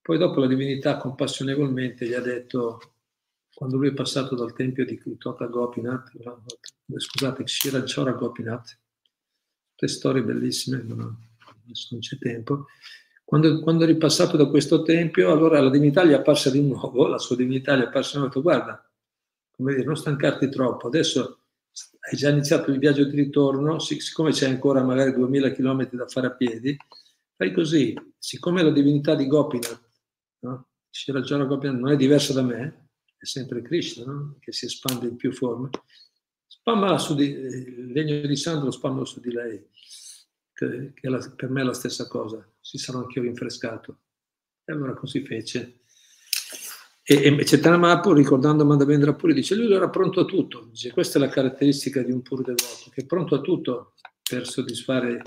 Poi 0.00 0.16
dopo 0.16 0.40
la 0.40 0.46
divinità 0.46 0.96
compassionevolmente 0.96 2.06
gli 2.06 2.14
ha 2.14 2.22
detto, 2.22 2.94
quando 3.52 3.76
lui 3.76 3.88
è 3.88 3.92
passato 3.92 4.34
dal 4.34 4.54
tempio 4.54 4.86
di 4.86 4.98
Kutota 4.98 5.44
Gopinath, 5.48 6.12
scusate, 6.96 7.46
Shirajora 7.46 8.12
Gopinath, 8.12 8.78
tutte 9.74 9.92
storie 9.92 10.22
bellissime, 10.22 10.82
non, 10.82 11.14
adesso 11.62 11.88
non 11.90 12.00
c'è 12.00 12.16
tempo, 12.16 12.68
quando, 13.22 13.60
quando 13.60 13.84
è 13.84 13.86
ripassato 13.86 14.38
da 14.38 14.46
questo 14.46 14.80
tempio, 14.80 15.30
allora 15.30 15.60
la 15.60 15.68
divinità 15.68 16.06
gli 16.06 16.12
è 16.12 16.14
apparsa 16.14 16.48
di 16.48 16.62
nuovo, 16.62 17.06
la 17.06 17.18
sua 17.18 17.36
divinità 17.36 17.76
gli 17.76 17.82
è 17.82 17.86
apparsa 17.86 18.12
di 18.12 18.20
nuovo, 18.20 18.40
guarda, 18.40 18.90
come 19.50 19.74
dire, 19.74 19.84
non 19.84 19.94
stancarti 19.94 20.48
troppo, 20.48 20.86
adesso 20.86 21.40
hai 22.10 22.16
già 22.16 22.30
iniziato 22.30 22.70
il 22.70 22.78
viaggio 22.78 23.04
di 23.04 23.16
ritorno, 23.16 23.78
siccome 23.78 24.30
c'è 24.30 24.48
ancora 24.48 24.82
magari 24.82 25.12
2000 25.12 25.52
km 25.52 25.90
da 25.90 26.06
fare 26.06 26.28
a 26.28 26.34
piedi, 26.34 26.76
fai 27.34 27.52
così, 27.52 27.94
siccome 28.18 28.62
la 28.62 28.70
divinità 28.70 29.14
di 29.14 29.26
Gopinath, 29.26 29.90
no? 30.40 30.68
Shirajana 30.88 31.44
Gopinath 31.44 31.78
non 31.78 31.92
è 31.92 31.96
diversa 31.96 32.32
da 32.32 32.42
me, 32.42 32.88
è 33.18 33.24
sempre 33.24 33.62
Krishna, 33.62 34.10
no? 34.10 34.36
che 34.40 34.52
si 34.52 34.66
espande 34.66 35.08
in 35.08 35.16
più 35.16 35.32
forme, 35.32 35.70
spammala 36.46 36.98
su 36.98 37.14
di, 37.14 37.28
il 37.28 37.92
legno 37.92 38.26
di 38.26 38.36
sandalo, 38.36 38.70
spammalo 38.70 39.04
su 39.04 39.20
di 39.20 39.32
lei, 39.32 39.68
che, 40.52 40.92
che 40.94 41.08
la, 41.08 41.18
per 41.36 41.50
me 41.50 41.60
è 41.60 41.64
la 41.64 41.74
stessa 41.74 42.08
cosa, 42.08 42.48
si 42.60 42.78
sarà 42.78 42.98
anch'io 42.98 43.22
rinfrescato. 43.22 44.00
E 44.64 44.72
allora 44.72 44.94
così 44.94 45.24
fece. 45.24 45.82
E, 47.08 47.22
e 47.22 47.30
Mahaprabhu, 47.30 48.14
ricordando 48.14 48.64
Madhavendra 48.64 49.14
Puri, 49.14 49.32
dice 49.32 49.54
lui 49.54 49.72
era 49.72 49.88
pronto 49.88 50.22
a 50.22 50.24
tutto. 50.24 50.66
Dice, 50.72 50.90
questa 50.90 51.18
è 51.18 51.20
la 51.20 51.28
caratteristica 51.28 52.02
di 52.02 52.10
un 52.10 52.20
puro 52.20 52.42
devoto, 52.42 52.90
che 52.90 53.02
è 53.02 53.06
pronto 53.06 53.36
a 53.36 53.40
tutto 53.40 53.94
per 54.28 54.44
soddisfare 54.44 55.22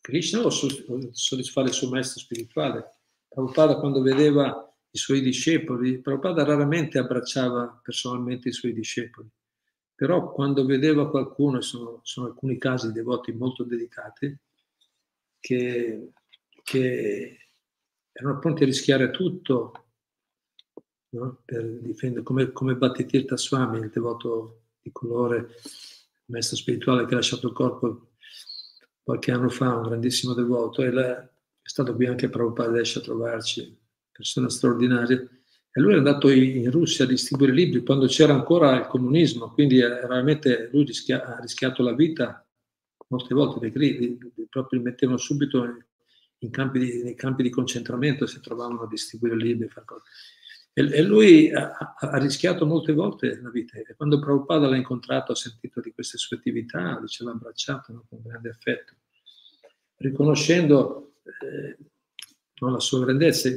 Krishna 0.00 0.40
o 0.40 0.48
soddisfare 0.48 1.68
il 1.68 1.74
suo 1.74 1.90
maestro 1.90 2.20
spirituale. 2.20 2.94
Prabhupada 3.28 3.78
quando 3.78 4.00
vedeva 4.00 4.74
i 4.90 4.96
suoi 4.96 5.20
discepoli, 5.20 6.00
Prabhupada 6.00 6.44
raramente 6.44 6.96
abbracciava 6.96 7.78
personalmente 7.84 8.48
i 8.48 8.52
suoi 8.52 8.72
discepoli, 8.72 9.28
però 9.94 10.32
quando 10.32 10.64
vedeva 10.64 11.10
qualcuno, 11.10 11.60
sono, 11.60 12.00
sono 12.04 12.28
alcuni 12.28 12.56
casi 12.56 12.90
devoti 12.92 13.32
molto 13.32 13.64
dedicati, 13.64 14.34
che, 15.40 16.12
che 16.62 17.38
erano 18.12 18.38
pronti 18.38 18.62
a 18.62 18.66
rischiare 18.66 19.10
tutto 19.10 19.82
no? 21.18 21.42
per 21.44 21.64
difendere, 21.64 22.22
come, 22.22 22.52
come 22.52 22.76
Bhattitirtha 22.76 23.36
Swami, 23.36 23.78
il 23.78 23.90
devoto 23.90 24.62
di 24.80 24.90
colore, 24.92 25.36
il 25.36 26.24
maestro 26.26 26.56
spirituale 26.56 27.06
che 27.06 27.14
ha 27.14 27.16
lasciato 27.16 27.48
il 27.48 27.52
corpo 27.52 28.08
qualche 29.02 29.30
anno 29.30 29.48
fa, 29.48 29.76
un 29.76 29.82
grandissimo 29.82 30.34
devoto, 30.34 30.82
e 30.82 30.88
è 30.90 31.28
stato 31.62 31.94
qui 31.94 32.06
anche 32.06 32.28
Prabhupada 32.28 32.80
a 32.80 33.00
trovarci, 33.00 33.76
persona 34.10 34.48
straordinaria. 34.48 35.16
E 35.16 35.80
lui 35.80 35.92
è 35.92 35.96
andato 35.96 36.28
in 36.30 36.70
Russia 36.70 37.04
a 37.04 37.08
distribuire 37.08 37.52
libri 37.52 37.82
quando 37.82 38.06
c'era 38.06 38.32
ancora 38.32 38.76
il 38.76 38.86
comunismo, 38.86 39.52
quindi 39.52 39.78
veramente 39.78 40.70
lui 40.72 40.84
rischia, 40.84 41.24
ha 41.24 41.40
rischiato 41.40 41.82
la 41.82 41.92
vita 41.92 42.46
molte 43.08 43.34
volte, 43.34 43.70
dei, 43.70 44.18
proprio 44.48 44.80
mettevano 44.80 45.18
subito 45.18 45.64
in 46.38 46.50
campi 46.50 46.78
di, 46.78 47.02
nei 47.02 47.14
campi 47.14 47.42
di 47.42 47.50
concentramento, 47.50 48.26
si 48.26 48.40
trovavano 48.40 48.82
a 48.82 48.88
distribuire 48.88 49.36
libri. 49.36 49.68
Fare 49.68 49.86
cose. 49.86 50.02
E, 50.78 51.02
lui 51.02 51.50
ha, 51.54 51.94
ha, 51.98 52.18
rischiato 52.18 52.66
molte 52.66 52.92
volte 52.92 53.40
la 53.40 53.48
vita 53.48 53.78
e 53.78 53.94
quando 53.96 54.18
Prabhupada 54.18 54.68
l'ha 54.68 54.76
incontrato 54.76 55.32
ha 55.32 55.34
sentito 55.34 55.80
di 55.80 55.90
queste 55.90 56.18
sue 56.18 56.36
attività, 56.36 57.02
ce 57.06 57.24
l'ha 57.24 57.30
abbracciato 57.30 57.92
no? 57.94 58.04
con 58.06 58.20
grande 58.22 58.50
affetto, 58.50 58.92
riconoscendo 59.96 61.14
eh, 61.24 61.78
no, 62.60 62.70
la 62.70 62.78
sua 62.78 63.06
grandezza. 63.06 63.48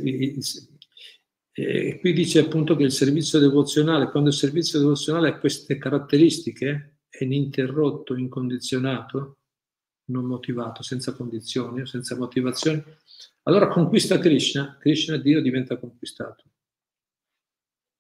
E 1.52 1.98
qui 2.00 2.14
dice 2.14 2.40
appunto 2.40 2.78
che 2.78 2.84
il 2.84 2.94
servizio 2.94 3.38
devozionale, 3.38 4.12
quando 4.12 4.30
il 4.30 4.36
servizio 4.36 4.80
devozionale 4.80 5.28
ha 5.28 5.38
queste 5.40 5.78
caratteristiche, 5.78 7.00
è 7.10 7.26
ininterrotto, 7.26 8.16
incondizionato, 8.16 9.40
non 10.06 10.24
motivato, 10.24 10.84
senza 10.84 11.12
condizioni, 11.12 11.86
senza 11.86 12.16
motivazioni, 12.16 12.82
allora 13.44 13.68
conquista 13.68 14.18
Krishna, 14.20 14.78
Krishna 14.80 15.18
Dio 15.18 15.42
diventa 15.42 15.76
conquistato 15.76 16.49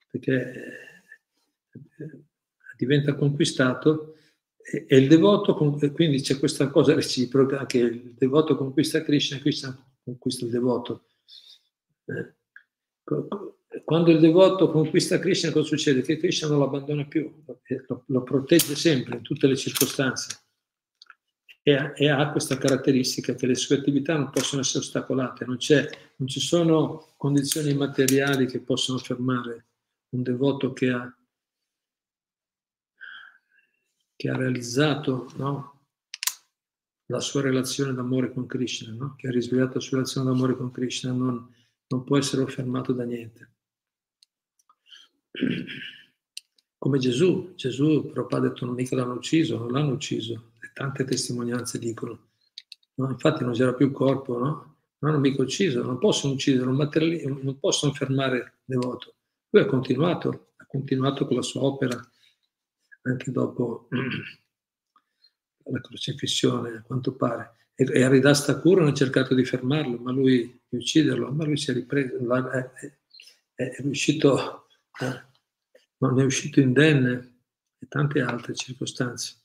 perché 0.10 0.56
eh, 1.72 2.24
diventa 2.78 3.16
conquistato 3.16 4.16
e, 4.58 4.98
il 4.98 5.08
devoto, 5.08 5.56
quindi 5.56 6.22
c'è 6.22 6.38
questa 6.38 6.70
cosa 6.70 6.94
reciproca 6.94 7.66
che 7.66 7.80
il 7.80 8.14
devoto 8.18 8.56
conquista 8.56 9.02
Krishna 9.02 9.38
e 9.38 9.42
Krishna 9.42 9.92
conquista 10.04 10.46
il 10.46 10.52
devoto. 10.52 11.06
Eh, 12.06 12.34
quando 13.84 14.12
il 14.12 14.20
devoto 14.20 14.70
conquista 14.72 15.20
Krishna, 15.20 15.52
cosa 15.52 15.68
succede? 15.68 16.02
Che 16.02 16.18
Krishna 16.18 16.48
non 16.48 16.60
lo 16.60 16.66
abbandona 16.66 17.06
più, 17.06 17.44
lo, 17.88 18.04
lo 18.06 18.24
protegge 18.24 18.76
sempre 18.76 19.18
in 19.18 19.22
tutte 19.22 19.48
le 19.48 19.56
circostanze 19.56 20.42
e, 21.62 21.94
e, 21.96 22.10
ha 22.10 22.32
questa 22.32 22.58
caratteristica 22.58 23.36
che 23.36 23.46
le 23.46 23.56
sue 23.56 23.78
attività 23.78 24.16
non 24.16 24.30
possono 24.30 24.62
essere 24.62 24.80
ostacolate, 24.80 25.46
non, 25.46 25.58
non 26.16 26.28
ci 26.28 26.40
sono 26.40 27.14
condizioni 27.18 27.74
materiali 27.74 28.46
che 28.46 28.60
possono 28.60 28.98
fermare 28.98 29.69
un 30.10 30.24
devoto 30.24 30.74
che 30.74 30.90
ha, 30.90 31.18
che 34.16 34.30
ha 34.30 34.36
realizzato 34.36 35.32
no? 35.38 35.88
la 37.06 37.20
sua 37.20 37.42
relazione 37.42 37.94
d'amore 37.94 38.32
con 38.32 38.46
Krishna, 38.46 38.94
no? 38.94 39.16
che 39.16 39.28
ha 39.28 39.32
risvegliato 39.32 39.76
la 39.76 39.80
sua 39.80 39.98
relazione 39.98 40.28
d'amore 40.28 40.56
con 40.56 40.72
Krishna, 40.72 41.12
non, 41.12 41.54
non 41.88 42.04
può 42.04 42.18
essere 42.18 42.46
fermato 42.48 42.94
da 42.94 43.04
niente. 43.04 43.54
Come 46.78 46.98
Gesù, 46.98 47.54
Gesù, 47.56 48.10
Prabhupada 48.12 48.48
ha 48.48 48.50
detto, 48.50 48.66
non 48.66 48.76
mica 48.76 48.96
l'hanno 48.96 49.14
ucciso, 49.14 49.58
non 49.58 49.72
l'hanno 49.72 49.94
ucciso, 49.94 50.52
e 50.62 50.72
tante 50.74 51.04
testimonianze 51.04 51.78
dicono. 51.78 52.30
No? 52.96 53.10
Infatti 53.10 53.44
non 53.44 53.54
c'era 53.54 53.74
più 53.74 53.88
il 53.88 53.92
corpo, 53.92 54.38
no? 54.38 54.78
Non 55.00 55.12
hanno 55.12 55.20
mica 55.20 55.42
ucciso, 55.42 55.84
non 55.84 55.98
possono 55.98 56.34
uccidere, 56.34 56.66
non, 56.66 56.78
non 57.42 57.60
possono 57.60 57.94
fermare 57.94 58.38
il 58.38 58.52
devoto. 58.64 59.16
Lui 59.50 59.64
ha 59.64 59.66
continuato, 59.66 60.54
ha 60.58 60.66
continuato 60.66 61.26
con 61.26 61.36
la 61.36 61.42
sua 61.42 61.64
opera 61.64 62.00
anche 63.04 63.32
dopo 63.32 63.88
la 65.72 65.82
crocifissione, 65.82 66.78
a 66.78 66.82
quanto 66.82 67.16
pare. 67.16 67.56
E, 67.76 67.88
e 67.92 68.04
Aridasta 68.04 68.60
Kura 68.60 68.88
ha 68.88 68.94
cercato 68.94 69.34
di 69.34 69.46
fermarlo, 69.46 69.98
ma 69.98 70.12
lui, 70.12 70.62
di 70.68 70.78
ucciderlo, 70.78 71.32
ma 71.32 71.46
lui 71.46 71.58
si 71.58 71.72
è 71.72 71.74
ripreso, 71.74 72.16
è, 72.52 72.72
è, 73.54 73.64
è 73.64 73.82
riuscito, 73.82 74.68
eh, 75.02 75.26
non 75.98 76.20
è 76.20 76.24
uscito 76.24 76.60
indenne 76.60 77.38
e 77.80 77.88
tante 77.88 78.22
altre 78.22 78.54
circostanze. 78.54 79.36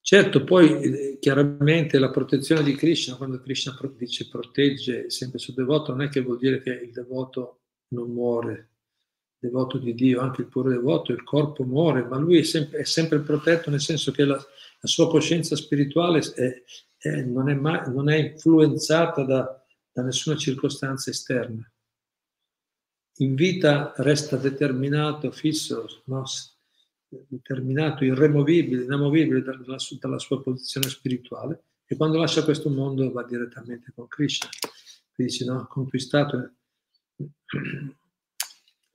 Certo, 0.00 0.44
poi 0.44 0.82
eh, 0.82 1.18
chiaramente 1.18 1.98
la 1.98 2.10
protezione 2.10 2.62
di 2.62 2.74
Krishna, 2.74 3.16
quando 3.16 3.40
Krishna 3.40 3.74
dice 3.96 4.28
protegge 4.28 5.08
sempre 5.08 5.38
suo 5.38 5.54
devoto, 5.54 5.92
non 5.92 6.02
è 6.02 6.08
che 6.10 6.20
vuol 6.20 6.38
dire 6.38 6.60
che 6.60 6.70
il 6.70 6.92
devoto 6.92 7.63
non 7.94 8.10
muore 8.10 8.68
devoto 9.44 9.78
di 9.78 9.94
Dio, 9.94 10.20
anche 10.20 10.42
il 10.42 10.48
puro 10.48 10.70
devoto, 10.70 11.12
il 11.12 11.22
corpo 11.22 11.64
muore, 11.64 12.02
ma 12.02 12.16
lui 12.16 12.38
è 12.38 12.42
sempre, 12.42 12.78
è 12.78 12.84
sempre 12.84 13.20
protetto 13.20 13.70
nel 13.70 13.80
senso 13.80 14.10
che 14.10 14.24
la, 14.24 14.34
la 14.36 14.88
sua 14.88 15.08
coscienza 15.08 15.54
spirituale 15.54 16.20
è, 16.34 16.62
è, 16.96 17.22
non, 17.22 17.50
è 17.50 17.54
mai, 17.54 17.92
non, 17.92 18.08
è 18.08 18.16
influenzata 18.16 19.22
da, 19.22 19.62
da 19.92 20.02
nessuna 20.02 20.36
circostanza 20.36 21.10
esterna. 21.10 21.70
In 23.18 23.34
vita 23.34 23.92
resta 23.96 24.36
determinato, 24.36 25.30
fisso, 25.30 26.02
no? 26.06 26.24
determinato, 27.28 28.04
irremovibile, 28.04 28.84
inamovibile 28.84 29.42
dalla, 29.42 29.76
dalla 30.00 30.18
sua 30.18 30.42
posizione 30.42 30.88
spirituale 30.88 31.64
e 31.86 31.96
quando 31.96 32.18
lascia 32.18 32.44
questo 32.44 32.70
mondo 32.70 33.12
va 33.12 33.24
direttamente 33.24 33.92
con 33.94 34.08
Krishna. 34.08 34.48
Dice, 35.14 35.44
no, 35.44 35.66
conquistato 35.68 36.54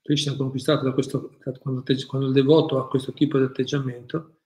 Krishna 0.01 0.33
è 0.33 0.37
conquistato 0.37 0.83
da 0.83 0.91
questo, 0.91 1.37
quando, 1.59 1.83
quando, 2.07 2.27
il 2.27 2.33
devoto 2.33 2.79
ha 2.79 2.87
questo 2.87 3.13
tipo 3.13 3.37
di 3.37 3.43
atteggiamento, 3.43 4.39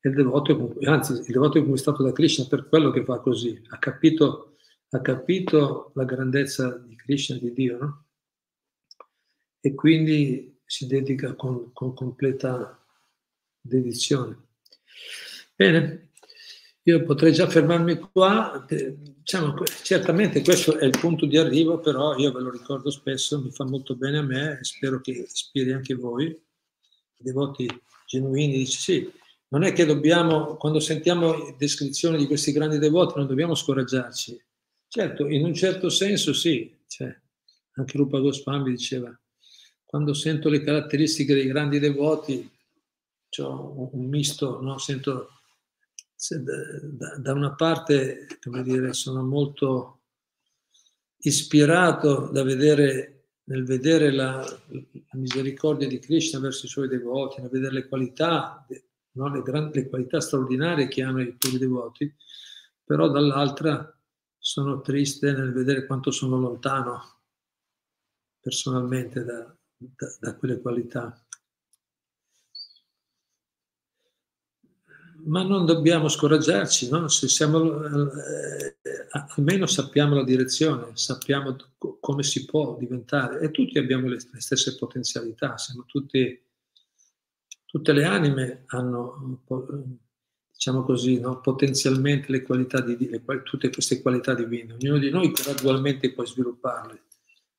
il 0.00 0.14
devoto, 0.14 0.76
anzi 0.84 1.12
il 1.12 1.24
devoto 1.24 1.58
è 1.58 1.60
conquistato 1.60 2.02
da 2.02 2.12
Krishna 2.12 2.46
per 2.46 2.68
quello 2.68 2.90
che 2.90 3.04
fa 3.04 3.20
così, 3.20 3.60
ha 3.68 3.78
capito, 3.78 4.56
ha 4.90 5.00
capito 5.00 5.92
la 5.94 6.04
grandezza 6.04 6.76
di 6.78 6.96
Krishna, 6.96 7.36
di 7.36 7.52
Dio, 7.52 7.78
no? 7.78 8.06
E 9.60 9.74
quindi 9.74 10.60
si 10.64 10.86
dedica 10.86 11.34
con, 11.34 11.72
con 11.72 11.94
completa 11.94 12.84
dedizione. 13.60 14.46
Bene, 15.54 16.07
io 16.88 17.04
potrei 17.04 17.34
già 17.34 17.46
fermarmi 17.46 17.98
qua, 17.98 18.64
diciamo, 18.66 19.62
certamente 19.82 20.42
questo 20.42 20.78
è 20.78 20.86
il 20.86 20.98
punto 20.98 21.26
di 21.26 21.36
arrivo, 21.36 21.80
però 21.80 22.16
io 22.16 22.32
ve 22.32 22.40
lo 22.40 22.50
ricordo 22.50 22.88
spesso, 22.90 23.42
mi 23.42 23.50
fa 23.50 23.64
molto 23.64 23.94
bene 23.94 24.18
a 24.18 24.22
me 24.22 24.58
e 24.58 24.64
spero 24.64 24.98
che 25.02 25.10
ispiri 25.10 25.72
anche 25.72 25.94
voi, 25.94 26.24
i 26.28 27.22
devoti 27.22 27.68
genuini, 28.06 28.56
dice 28.56 28.78
sì, 28.78 29.12
non 29.48 29.64
è 29.64 29.72
che 29.74 29.84
dobbiamo, 29.84 30.56
quando 30.56 30.80
sentiamo 30.80 31.54
descrizioni 31.58 32.16
di 32.16 32.26
questi 32.26 32.52
grandi 32.52 32.78
devoti, 32.78 33.14
non 33.16 33.26
dobbiamo 33.26 33.54
scoraggiarci. 33.54 34.42
Certo, 34.88 35.26
in 35.26 35.44
un 35.44 35.52
certo 35.52 35.90
senso 35.90 36.32
sì, 36.32 36.74
cioè, 36.86 37.14
anche 37.74 37.98
Rupa 37.98 38.18
Goswami 38.18 38.70
diceva, 38.70 39.14
quando 39.84 40.14
sento 40.14 40.48
le 40.48 40.62
caratteristiche 40.62 41.34
dei 41.34 41.46
grandi 41.48 41.78
devoti, 41.78 42.50
ho 43.40 43.90
un 43.92 44.08
misto, 44.08 44.58
no? 44.62 44.78
sento 44.78 45.37
da, 47.20 47.32
una 47.32 47.54
parte, 47.54 48.26
come 48.40 48.62
dire, 48.64 48.92
sono 48.92 49.22
molto 49.22 50.00
ispirato 51.18 52.30
vedere, 52.32 53.28
nel 53.44 53.64
vedere 53.64 54.10
la, 54.10 54.38
la, 54.38 54.82
misericordia 55.12 55.86
di 55.86 56.00
Krishna 56.00 56.40
verso 56.40 56.66
i 56.66 56.68
suoi 56.68 56.88
devoti, 56.88 57.40
nel 57.40 57.50
vedere 57.50 57.72
le 57.72 57.88
qualità, 57.88 58.66
no? 59.12 59.28
le, 59.32 59.42
grandi, 59.42 59.80
le 59.80 59.88
qualità 59.88 60.20
straordinarie 60.20 60.88
che 60.88 61.02
hanno 61.02 61.22
i 61.22 61.36
suoi 61.38 61.58
devoti, 61.58 62.12
però 62.84 63.08
dall'altra 63.08 63.92
sono 64.36 64.80
triste 64.80 65.32
nel 65.32 65.52
vedere 65.52 65.86
quanto 65.86 66.10
sono 66.10 66.38
lontano 66.38 67.00
personalmente 68.40 69.24
da, 69.24 69.56
da, 69.76 70.16
da 70.20 70.36
quelle 70.36 70.60
qualità. 70.60 71.22
Ma 75.28 75.42
non 75.42 75.66
dobbiamo 75.66 76.08
scoraggiarci, 76.08 76.88
no? 76.88 77.08
Se 77.08 77.28
siamo, 77.28 77.84
eh, 77.84 78.76
almeno 79.36 79.66
sappiamo 79.66 80.14
la 80.14 80.24
direzione, 80.24 80.90
sappiamo 80.94 81.56
come 82.00 82.22
si 82.22 82.44
può 82.46 82.76
diventare 82.76 83.40
e 83.40 83.50
tutti 83.50 83.78
abbiamo 83.78 84.08
le, 84.08 84.16
le 84.16 84.40
stesse 84.40 84.76
potenzialità, 84.76 85.56
siamo 85.58 85.84
tutti, 85.86 86.42
tutte 87.66 87.92
le 87.92 88.04
anime 88.04 88.64
hanno, 88.68 89.44
diciamo 90.50 90.82
così, 90.82 91.20
no? 91.20 91.40
potenzialmente 91.40 92.32
le 92.32 92.42
qualità 92.42 92.80
di 92.80 92.96
le, 93.08 93.22
tutte 93.44 93.70
queste 93.70 94.00
qualità 94.00 94.34
divine, 94.34 94.74
ognuno 94.74 94.98
di 94.98 95.10
noi 95.10 95.30
gradualmente 95.30 96.12
può 96.12 96.24
svilupparle, 96.24 97.02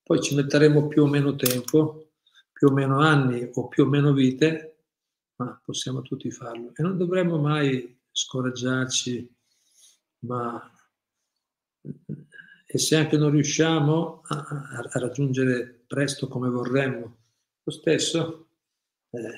poi 0.03 0.21
ci 0.21 0.33
metteremo 0.33 0.87
più 0.87 1.03
o 1.03 1.07
meno 1.07 1.35
tempo, 1.35 2.13
più 2.51 2.69
o 2.69 2.71
meno 2.71 2.99
anni 2.99 3.47
o 3.53 3.67
più 3.67 3.83
o 3.83 3.87
meno 3.87 4.11
vite 4.11 4.68
ma 5.39 5.61
possiamo 5.63 6.01
tutti 6.01 6.29
farlo 6.31 6.73
e 6.75 6.81
non 6.83 6.97
dovremmo 6.97 7.37
mai 7.37 7.97
scoraggiarci, 8.11 9.35
ma 10.19 10.73
e 12.71 12.77
se 12.77 12.95
anche 12.95 13.17
non 13.17 13.31
riusciamo 13.31 14.21
a, 14.27 14.35
a, 14.37 14.89
a 14.91 14.99
raggiungere 14.99 15.85
presto 15.87 16.27
come 16.27 16.49
vorremmo, 16.49 17.17
lo 17.63 17.71
stesso, 17.71 18.49
eh, 19.09 19.31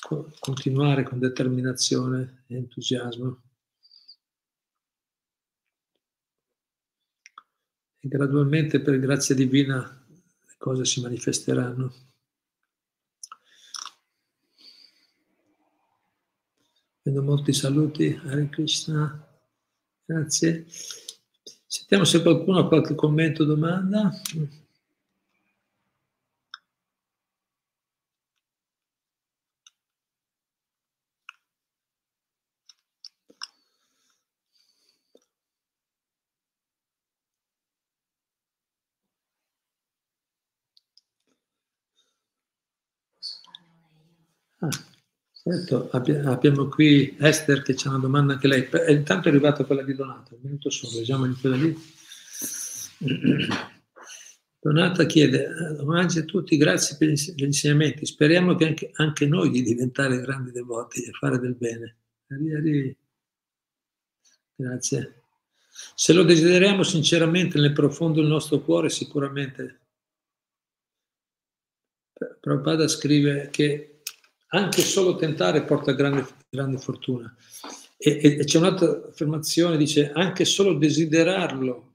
co- 0.00 0.32
continuare 0.40 1.04
con 1.04 1.18
determinazione 1.20 2.44
e 2.48 2.56
entusiasmo. 2.56 3.42
E 8.00 8.08
gradualmente 8.08 8.80
per 8.80 8.98
grazia 8.98 9.36
divina 9.36 9.78
le 9.78 10.54
cose 10.58 10.84
si 10.84 11.00
manifesteranno. 11.00 12.11
Vedo 17.12 17.24
molti 17.24 17.52
saluti, 17.52 18.18
Hare 18.24 18.48
Krishna, 18.48 19.22
grazie. 20.02 20.64
Sentiamo 21.66 22.04
se 22.04 22.22
qualcuno 22.22 22.60
ha 22.60 22.68
qualche 22.68 22.94
commento 22.94 23.42
o 23.42 23.44
domanda. 23.44 24.10
Ah. 44.62 44.70
Certo, 45.44 45.90
abbiamo 45.90 46.68
qui 46.68 47.16
Esther 47.18 47.62
che 47.62 47.74
c'è 47.74 47.88
una 47.88 47.98
domanda 47.98 48.34
anche 48.34 48.46
lei. 48.46 48.68
E 48.70 48.92
intanto 48.92 49.26
è 49.26 49.32
arrivata 49.32 49.64
quella 49.64 49.82
di 49.82 49.92
Donato, 49.92 50.36
un 50.36 50.40
minuto 50.42 50.70
solo, 50.70 50.98
leggiamo 50.98 51.24
in 51.24 51.36
quella 51.40 51.56
lì. 51.56 51.76
Donata 54.60 55.04
chiede, 55.04 55.48
domani 55.76 56.16
a 56.16 56.22
tutti, 56.22 56.56
grazie 56.56 56.96
per 56.96 57.08
gli 57.08 57.42
insegnamenti, 57.42 58.06
speriamo 58.06 58.54
che 58.54 58.66
anche, 58.66 58.90
anche 58.94 59.26
noi 59.26 59.50
di 59.50 59.62
diventare 59.62 60.20
grandi 60.20 60.52
devoti 60.52 61.02
e 61.02 61.10
fare 61.10 61.40
del 61.40 61.56
bene. 61.56 61.96
Grazie. 64.54 65.22
Se 65.96 66.12
lo 66.12 66.22
desideriamo 66.22 66.84
sinceramente 66.84 67.58
nel 67.58 67.72
profondo 67.72 68.20
del 68.20 68.30
nostro 68.30 68.60
cuore, 68.60 68.90
sicuramente. 68.90 69.80
Prabhupada 72.40 72.86
scrive 72.86 73.48
che 73.50 73.91
anche 74.54 74.82
solo 74.82 75.16
tentare 75.16 75.64
porta 75.64 75.92
grande, 75.92 76.26
grande 76.48 76.78
fortuna. 76.78 77.34
E, 77.96 78.18
e, 78.22 78.38
e 78.40 78.44
c'è 78.44 78.58
un'altra 78.58 79.08
affermazione, 79.08 79.76
dice, 79.76 80.10
anche 80.12 80.44
solo 80.44 80.74
desiderarlo 80.74 81.92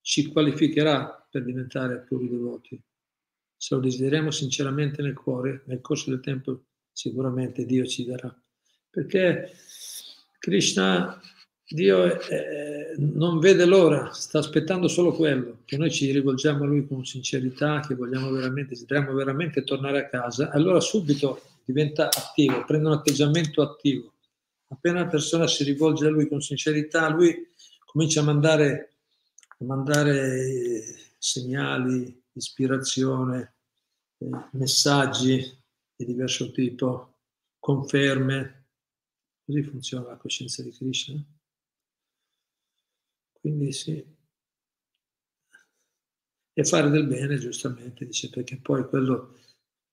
ci 0.00 0.28
qualificherà 0.28 1.26
per 1.30 1.44
diventare 1.44 2.00
puri 2.00 2.28
devoti. 2.28 2.80
Se 3.56 3.74
lo 3.74 3.80
desideriamo 3.80 4.30
sinceramente 4.30 5.02
nel 5.02 5.14
cuore, 5.14 5.62
nel 5.66 5.80
corso 5.80 6.10
del 6.10 6.20
tempo 6.20 6.64
sicuramente 6.92 7.64
Dio 7.64 7.86
ci 7.86 8.04
darà. 8.04 8.34
Perché 8.90 9.52
Krishna, 10.38 11.20
Dio 11.68 12.04
è, 12.04 12.16
è, 12.16 12.94
non 12.98 13.38
vede 13.38 13.64
l'ora, 13.64 14.12
sta 14.12 14.38
aspettando 14.38 14.88
solo 14.88 15.12
quello, 15.12 15.62
che 15.64 15.76
noi 15.76 15.90
ci 15.90 16.10
rivolgiamo 16.10 16.64
a 16.64 16.66
Lui 16.66 16.86
con 16.86 17.04
sincerità, 17.04 17.80
che 17.80 17.94
vogliamo 17.94 18.30
veramente, 18.30 18.70
desideriamo 18.70 19.12
veramente 19.12 19.64
tornare 19.64 19.98
a 19.98 20.08
casa, 20.08 20.50
allora 20.50 20.80
subito 20.80 21.55
diventa 21.66 22.08
attivo, 22.08 22.64
prende 22.64 22.86
un 22.86 22.92
atteggiamento 22.92 23.60
attivo. 23.60 24.14
Appena 24.68 25.00
la 25.00 25.08
persona 25.08 25.48
si 25.48 25.64
rivolge 25.64 26.06
a 26.06 26.10
lui 26.10 26.28
con 26.28 26.40
sincerità, 26.40 27.08
lui 27.08 27.34
comincia 27.84 28.20
a 28.20 28.24
mandare, 28.24 28.98
a 29.58 29.64
mandare 29.64 31.14
segnali, 31.18 32.22
ispirazione, 32.32 33.56
eh, 34.18 34.30
messaggi 34.52 35.38
di 35.96 36.04
diverso 36.04 36.52
tipo, 36.52 37.18
conferme. 37.58 38.68
Così 39.44 39.62
funziona 39.62 40.08
la 40.08 40.16
coscienza 40.16 40.62
di 40.62 40.70
Krishna. 40.70 41.24
Quindi 43.32 43.72
sì. 43.72 44.14
E 46.58 46.64
fare 46.64 46.90
del 46.90 47.06
bene, 47.06 47.38
giustamente, 47.38 48.06
dice, 48.06 48.30
perché 48.30 48.56
poi 48.58 48.88
quello, 48.88 49.38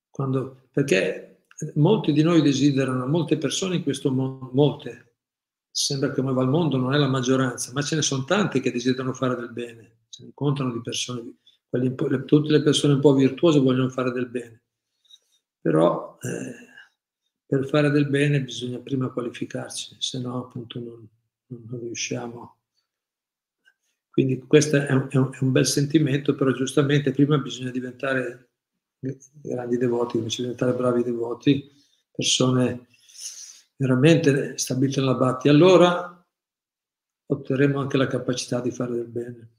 quando, 0.09 0.67
perché 0.71 1.32
molti 1.75 2.11
di 2.11 2.23
noi 2.23 2.41
desiderano, 2.41 3.07
molte 3.07 3.37
persone 3.37 3.75
in 3.75 3.83
questo 3.83 4.11
mondo, 4.11 4.49
molte, 4.53 5.15
sembra 5.69 6.09
che 6.09 6.21
come 6.21 6.33
va 6.33 6.43
il 6.43 6.49
mondo, 6.49 6.77
non 6.77 6.93
è 6.93 6.97
la 6.97 7.07
maggioranza, 7.07 7.71
ma 7.73 7.81
ce 7.81 7.95
ne 7.95 8.01
sono 8.01 8.23
tanti 8.23 8.59
che 8.59 8.71
desiderano 8.71 9.13
fare 9.13 9.35
del 9.35 9.51
bene, 9.51 10.01
se 10.09 10.21
ne 10.21 10.27
incontrano 10.27 10.71
di 10.71 10.81
persone, 10.81 11.35
quelli, 11.69 11.95
tutte 12.25 12.51
le 12.51 12.61
persone 12.61 12.93
un 12.93 12.99
po' 12.99 13.13
virtuose 13.13 13.59
vogliono 13.59 13.89
fare 13.89 14.11
del 14.11 14.29
bene, 14.29 14.61
Però 15.59 16.17
eh, 16.21 16.71
per 17.45 17.67
fare 17.67 17.89
del 17.89 18.07
bene 18.09 18.41
bisogna 18.41 18.79
prima 18.79 19.09
qualificarci, 19.09 19.95
se 19.99 20.19
no 20.19 20.45
appunto 20.45 20.79
non, 20.79 21.07
non 21.47 21.79
riusciamo. 21.79 22.57
Quindi 24.09 24.39
questo 24.45 24.77
è 24.77 24.93
un, 24.93 25.07
è 25.09 25.17
un, 25.17 25.51
bel 25.51 25.65
sentimento, 25.65 26.35
però 26.35 26.51
giustamente 26.51 27.11
prima 27.11 27.37
bisogna 27.39 27.71
diventare 27.71 28.51
grandi 29.41 29.77
devoti, 29.77 30.19
bisogna 30.19 30.51
diventare 30.51 30.77
bravi 30.77 31.03
devoti, 31.03 31.71
persone 32.11 32.87
veramente 33.75 34.57
stabilite 34.57 34.99
nella 34.99 35.15
batti. 35.15 35.49
Allora 35.49 36.09
otterremo 37.25 37.79
anche 37.79 37.97
la 37.97 38.07
capacità 38.07 38.61
di 38.61 38.71
fare 38.71 38.93
del 38.93 39.07
bene, 39.07 39.49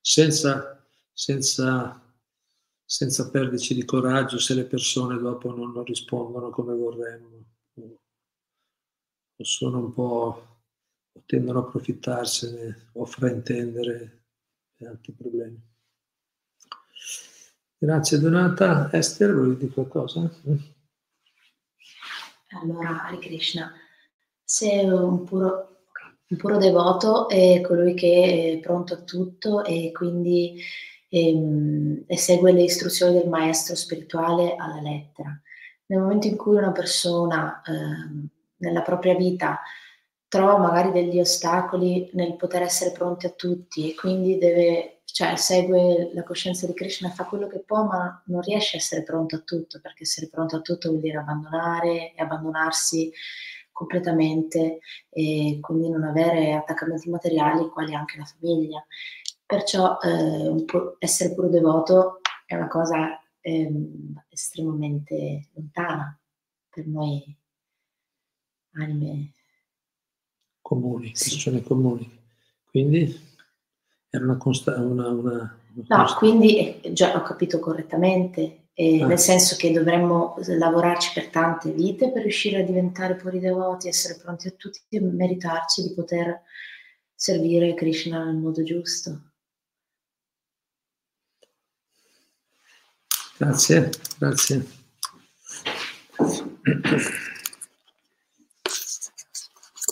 senza, 0.00 0.86
senza, 1.12 2.14
senza 2.84 3.30
perderci 3.30 3.74
di 3.74 3.84
coraggio 3.84 4.38
se 4.38 4.54
le 4.54 4.64
persone 4.64 5.18
dopo 5.18 5.54
non, 5.54 5.72
non 5.72 5.84
rispondono 5.84 6.50
come 6.50 6.74
vorremmo 6.74 7.44
o 9.38 9.44
sono 9.44 9.78
un 9.78 9.92
po' 9.92 10.58
o 11.12 11.22
tendono 11.26 11.60
a 11.60 11.62
approfittarsene 11.62 12.90
o 12.92 13.04
fraintendere 13.04 14.24
altri 14.80 15.12
problemi. 15.12 15.74
Grazie 17.78 18.18
Donata. 18.18 18.90
Esther, 18.92 19.32
vuoi 19.34 19.56
dire 19.56 19.72
qualcosa? 19.72 20.30
Allora, 22.60 23.04
Hare 23.04 23.18
Krishna, 23.18 23.72
se 24.42 24.68
un 24.80 25.24
puro 25.24 25.76
un 26.28 26.38
puro 26.38 26.56
devoto 26.56 27.28
è 27.28 27.60
colui 27.60 27.94
che 27.94 28.54
è 28.56 28.60
pronto 28.60 28.94
a 28.94 28.96
tutto 28.96 29.64
e 29.64 29.92
quindi 29.92 30.60
ehm, 31.08 32.02
e 32.06 32.16
segue 32.16 32.50
le 32.50 32.62
istruzioni 32.62 33.12
del 33.18 33.28
maestro 33.28 33.76
spirituale 33.76 34.56
alla 34.56 34.80
lettera. 34.80 35.40
Nel 35.86 36.00
momento 36.00 36.26
in 36.26 36.36
cui 36.36 36.56
una 36.56 36.72
persona 36.72 37.62
eh, 37.62 38.28
nella 38.56 38.82
propria 38.82 39.14
vita 39.14 39.60
trova 40.26 40.58
magari 40.58 40.90
degli 40.90 41.20
ostacoli 41.20 42.10
nel 42.14 42.34
poter 42.34 42.62
essere 42.62 42.90
pronti 42.90 43.26
a 43.26 43.30
tutti 43.30 43.88
e 43.88 43.94
quindi 43.94 44.36
deve, 44.36 44.95
cioè 45.16 45.34
segue 45.36 46.10
la 46.12 46.22
coscienza 46.24 46.66
di 46.66 46.74
Krishna, 46.74 47.08
fa 47.08 47.24
quello 47.24 47.46
che 47.46 47.60
può, 47.60 47.86
ma 47.86 48.22
non 48.26 48.42
riesce 48.42 48.76
a 48.76 48.80
essere 48.80 49.02
pronto 49.02 49.36
a 49.36 49.38
tutto, 49.38 49.80
perché 49.80 50.02
essere 50.02 50.28
pronto 50.28 50.56
a 50.56 50.60
tutto 50.60 50.90
vuol 50.90 51.00
dire 51.00 51.16
abbandonare 51.16 52.12
e 52.12 52.20
abbandonarsi 52.20 53.10
completamente 53.72 54.80
e 55.08 55.56
quindi 55.62 55.88
non 55.88 56.04
avere 56.04 56.52
attaccamenti 56.52 57.08
materiali 57.08 57.66
quali 57.70 57.94
anche 57.94 58.18
la 58.18 58.26
famiglia. 58.26 58.84
Perciò 59.46 59.96
eh, 60.00 60.64
essere 60.98 61.32
puro 61.32 61.48
devoto 61.48 62.20
è 62.44 62.54
una 62.54 62.68
cosa 62.68 63.18
eh, 63.40 63.72
estremamente 64.28 65.48
lontana 65.54 66.20
per 66.68 66.86
noi 66.86 67.24
anime 68.72 69.32
comuni, 70.60 71.12
sì. 71.14 71.30
persone 71.30 71.62
comuni. 71.62 72.20
Quindi 72.66 73.34
era 74.16 74.24
una 74.24 74.36
constante. 74.36 74.80
Una, 74.80 75.08
una, 75.08 75.56
una 75.74 75.96
no, 75.96 76.14
quindi 76.16 76.80
eh, 76.80 76.92
già 76.92 77.14
ho 77.16 77.22
capito 77.22 77.58
correttamente 77.58 78.66
eh, 78.78 79.02
nel 79.06 79.18
senso 79.18 79.56
che 79.56 79.72
dovremmo 79.72 80.36
lavorarci 80.46 81.12
per 81.14 81.28
tante 81.28 81.70
vite 81.70 82.12
per 82.12 82.20
riuscire 82.20 82.60
a 82.60 82.64
diventare 82.64 83.14
puri 83.14 83.40
devoti, 83.40 83.88
essere 83.88 84.18
pronti 84.22 84.48
a 84.48 84.50
tutti 84.50 84.80
e 84.90 85.00
meritarci 85.00 85.82
di 85.82 85.94
poter 85.94 86.42
servire 87.14 87.72
Krishna 87.72 88.22
nel 88.22 88.36
modo 88.36 88.62
giusto. 88.62 89.30
Grazie, 93.38 93.90
grazie. 94.18 94.66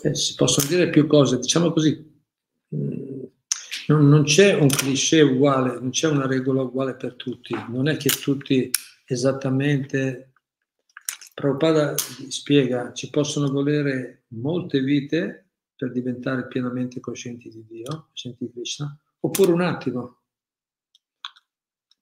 Eh, 0.03 0.15
si 0.15 0.35
possono 0.35 0.67
dire 0.67 0.91
più 0.91 1.07
cose, 1.07 1.39
diciamo 1.39 1.73
così, 1.73 2.14
non, 3.89 4.09
non 4.09 4.25
c'è 4.25 4.55
un 4.55 4.69
cliché 4.69 5.21
uguale, 5.21 5.79
non 5.79 5.91
c'è 5.91 6.09
una 6.09 6.27
regola 6.27 6.63
uguale 6.63 6.95
per 6.97 7.15
tutti, 7.15 7.55
non 7.69 7.89
è 7.89 7.97
che 7.97 8.11
tutti 8.11 8.71
esattamente... 9.07 10.31
Prabhupada 11.35 11.97
spiega, 12.29 12.93
ci 12.93 13.11
possono 13.11 13.51
volere 13.51 14.27
molte 14.29 14.81
vite 14.81 15.49
per 15.75 15.91
diventare 15.91 16.47
pienamente 16.47 17.01
coscienti 17.01 17.49
di 17.49 17.65
Dio, 17.67 18.07
coscienti 18.11 18.45
di 18.45 18.53
Krishna, 18.53 18.97
oppure 19.19 19.51
un 19.51 19.63
attimo. 19.63 20.21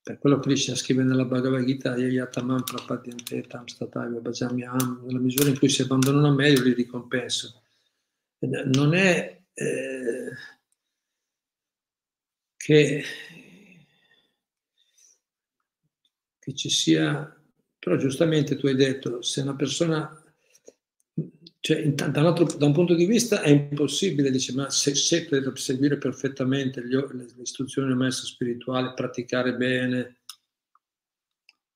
Per 0.03 0.19
quello 0.19 0.39
Krishna 0.39 0.75
scrive 0.75 1.03
nella 1.03 1.25
Bhagavad 1.25 1.65
Gita, 1.65 1.97
Yayatamam 1.97 2.63
Prapadyantetam 2.63 3.65
Stataiva 3.65 4.21
Bhajamyam, 4.21 5.05
nella 5.07 5.19
misura 5.19 5.49
in 5.49 5.57
cui 5.57 5.71
si 5.71 5.81
abbandonano 5.81 6.27
a 6.27 6.35
me 6.35 6.51
io 6.51 6.61
li 6.61 6.75
ricompenso. 6.75 7.63
Non 8.41 8.93
è... 8.93 9.45
Eh, 9.55 10.31
che, 12.63 13.03
che 16.39 16.55
ci 16.55 16.71
sia, 16.71 17.43
però 17.77 17.97
giustamente 17.97 18.55
tu 18.55 18.69
hai 18.69 18.77
detto, 18.77 19.21
se 19.21 19.41
una 19.41 19.57
persona 19.57 20.17
cioè, 21.59 21.93
da, 21.93 22.21
un 22.21 22.27
altro, 22.27 22.45
da 22.45 22.67
un 22.67 22.73
punto 22.73 22.95
di 22.95 23.05
vista 23.05 23.43
è 23.43 23.49
impossibile, 23.49 24.31
dice, 24.31 24.53
ma 24.53 24.71
se, 24.71 24.95
se 24.95 25.27
per 25.27 25.51
seguire 25.59 25.99
perfettamente 25.99 26.87
gli, 26.87 26.95
le, 26.95 27.07
le, 27.35 27.43
istruzioni 27.43 27.89
del 27.89 27.97
maestro 27.97 28.27
spirituale, 28.27 28.95
praticare 28.95 29.57
bene, 29.57 30.21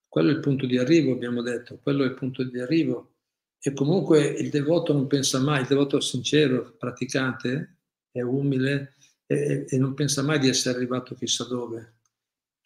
quello 0.07 0.29
è 0.29 0.33
il 0.35 0.39
punto 0.39 0.65
di 0.65 0.77
arrivo, 0.77 1.11
abbiamo 1.11 1.41
detto, 1.41 1.79
quello 1.83 2.03
è 2.05 2.07
il 2.07 2.13
punto 2.13 2.43
di 2.43 2.59
arrivo. 2.59 3.15
E 3.59 3.73
comunque 3.73 4.25
il 4.25 4.49
devoto 4.49 4.93
non 4.93 5.07
pensa 5.07 5.39
mai, 5.39 5.61
il 5.61 5.67
devoto 5.67 5.99
sincero, 5.99 6.77
praticante, 6.77 7.79
è 8.09 8.21
umile, 8.21 8.96
e, 9.27 9.65
e 9.67 9.77
non 9.77 9.93
pensa 9.93 10.23
mai 10.23 10.39
di 10.39 10.47
essere 10.47 10.77
arrivato 10.77 11.13
chissà 11.13 11.43
dove. 11.43 11.97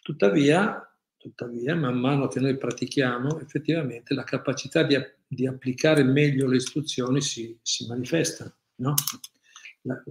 Tuttavia, 0.01 0.87
tuttavia, 1.17 1.75
man 1.75 1.99
mano 1.99 2.27
che 2.27 2.39
noi 2.39 2.57
pratichiamo, 2.57 3.39
effettivamente 3.39 4.13
la 4.13 4.23
capacità 4.23 4.83
di, 4.83 4.95
di 5.27 5.47
applicare 5.47 6.03
meglio 6.03 6.47
le 6.47 6.57
istruzioni 6.57 7.21
si, 7.21 7.57
si 7.61 7.87
manifesta, 7.87 8.55
no? 8.75 8.93
la, 9.81 10.01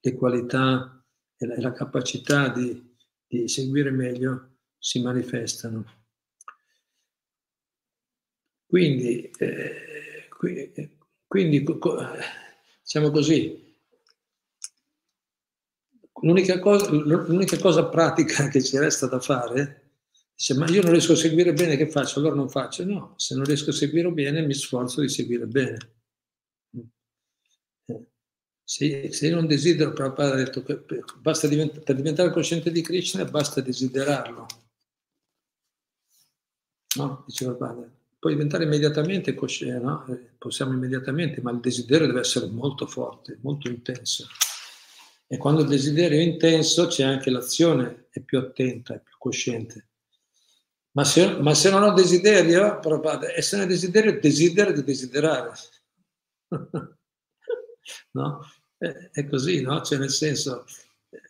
le 0.00 0.14
qualità 0.14 1.04
e 1.36 1.46
la, 1.46 1.60
la 1.60 1.72
capacità 1.72 2.48
di, 2.48 2.94
di 3.26 3.48
seguire 3.48 3.90
meglio 3.90 4.58
si 4.78 5.00
manifestano. 5.02 6.02
Quindi, 8.66 9.30
eh, 9.38 10.28
quindi, 11.28 11.64
diciamo 12.82 13.10
così, 13.10 13.63
l'unica 16.24 16.58
cosa, 16.58 16.90
l'unica 16.90 17.58
cosa 17.58 17.84
pratica 17.84 18.48
che 18.48 18.62
ci 18.62 18.78
resta 18.78 19.06
da 19.06 19.20
fare 19.20 19.82
dice 20.34 20.54
ma 20.54 20.66
io 20.68 20.82
non 20.82 20.90
riesco 20.90 21.12
a 21.12 21.16
seguire 21.16 21.52
bene 21.52 21.76
che 21.76 21.88
faccio 21.88 22.18
allora 22.18 22.34
non 22.34 22.48
faccio 22.48 22.84
no 22.84 23.14
se 23.16 23.34
non 23.34 23.44
riesco 23.44 23.70
a 23.70 23.74
seguire 23.74 24.10
bene 24.10 24.42
mi 24.42 24.54
sforzo 24.54 25.00
di 25.00 25.08
seguire 25.08 25.46
bene 25.46 25.78
eh, 27.86 28.06
se, 28.64 29.12
se 29.12 29.26
io 29.28 29.34
non 29.34 29.46
desidero 29.46 29.92
Prabhupada 29.92 30.32
ha 30.32 30.36
detto 30.36 30.62
che 30.62 30.82
basta 31.20 31.46
divent- 31.46 31.80
per 31.80 31.94
diventare 31.94 32.30
cosciente 32.30 32.72
di 32.72 32.82
Krishna 32.82 33.24
basta 33.24 33.60
desiderarlo 33.60 34.46
no? 36.96 37.24
diceva 37.26 37.52
padre 37.52 37.90
puoi 38.18 38.32
diventare 38.32 38.64
immediatamente 38.64 39.34
cosciente 39.34 39.84
no? 39.84 40.06
Eh, 40.06 40.30
possiamo 40.38 40.72
immediatamente 40.72 41.42
ma 41.42 41.50
il 41.50 41.60
desiderio 41.60 42.06
deve 42.06 42.20
essere 42.20 42.46
molto 42.46 42.86
forte 42.86 43.38
molto 43.42 43.68
intenso 43.68 44.26
e 45.26 45.36
quando 45.38 45.62
il 45.62 45.68
desiderio 45.68 46.18
è 46.18 46.22
intenso 46.22 46.86
c'è 46.86 47.02
anche 47.02 47.30
l'azione, 47.30 48.06
è 48.10 48.20
più 48.20 48.38
attenta, 48.38 48.94
è 48.94 49.00
più 49.00 49.14
cosciente. 49.18 49.88
Ma 50.92 51.04
se, 51.04 51.38
ma 51.38 51.54
se 51.54 51.70
non 51.70 51.82
ho 51.82 51.92
desiderio, 51.92 52.80
e 53.34 53.42
se 53.42 53.56
non 53.56 53.64
ho 53.64 53.68
desiderio, 53.68 54.20
desidero 54.20 54.72
di 54.72 54.84
desiderare. 54.84 55.52
no? 58.12 58.40
È, 58.78 59.26
così, 59.26 59.60
no? 59.60 59.80
Cioè 59.80 59.98
nel 59.98 60.10
senso, 60.10 60.64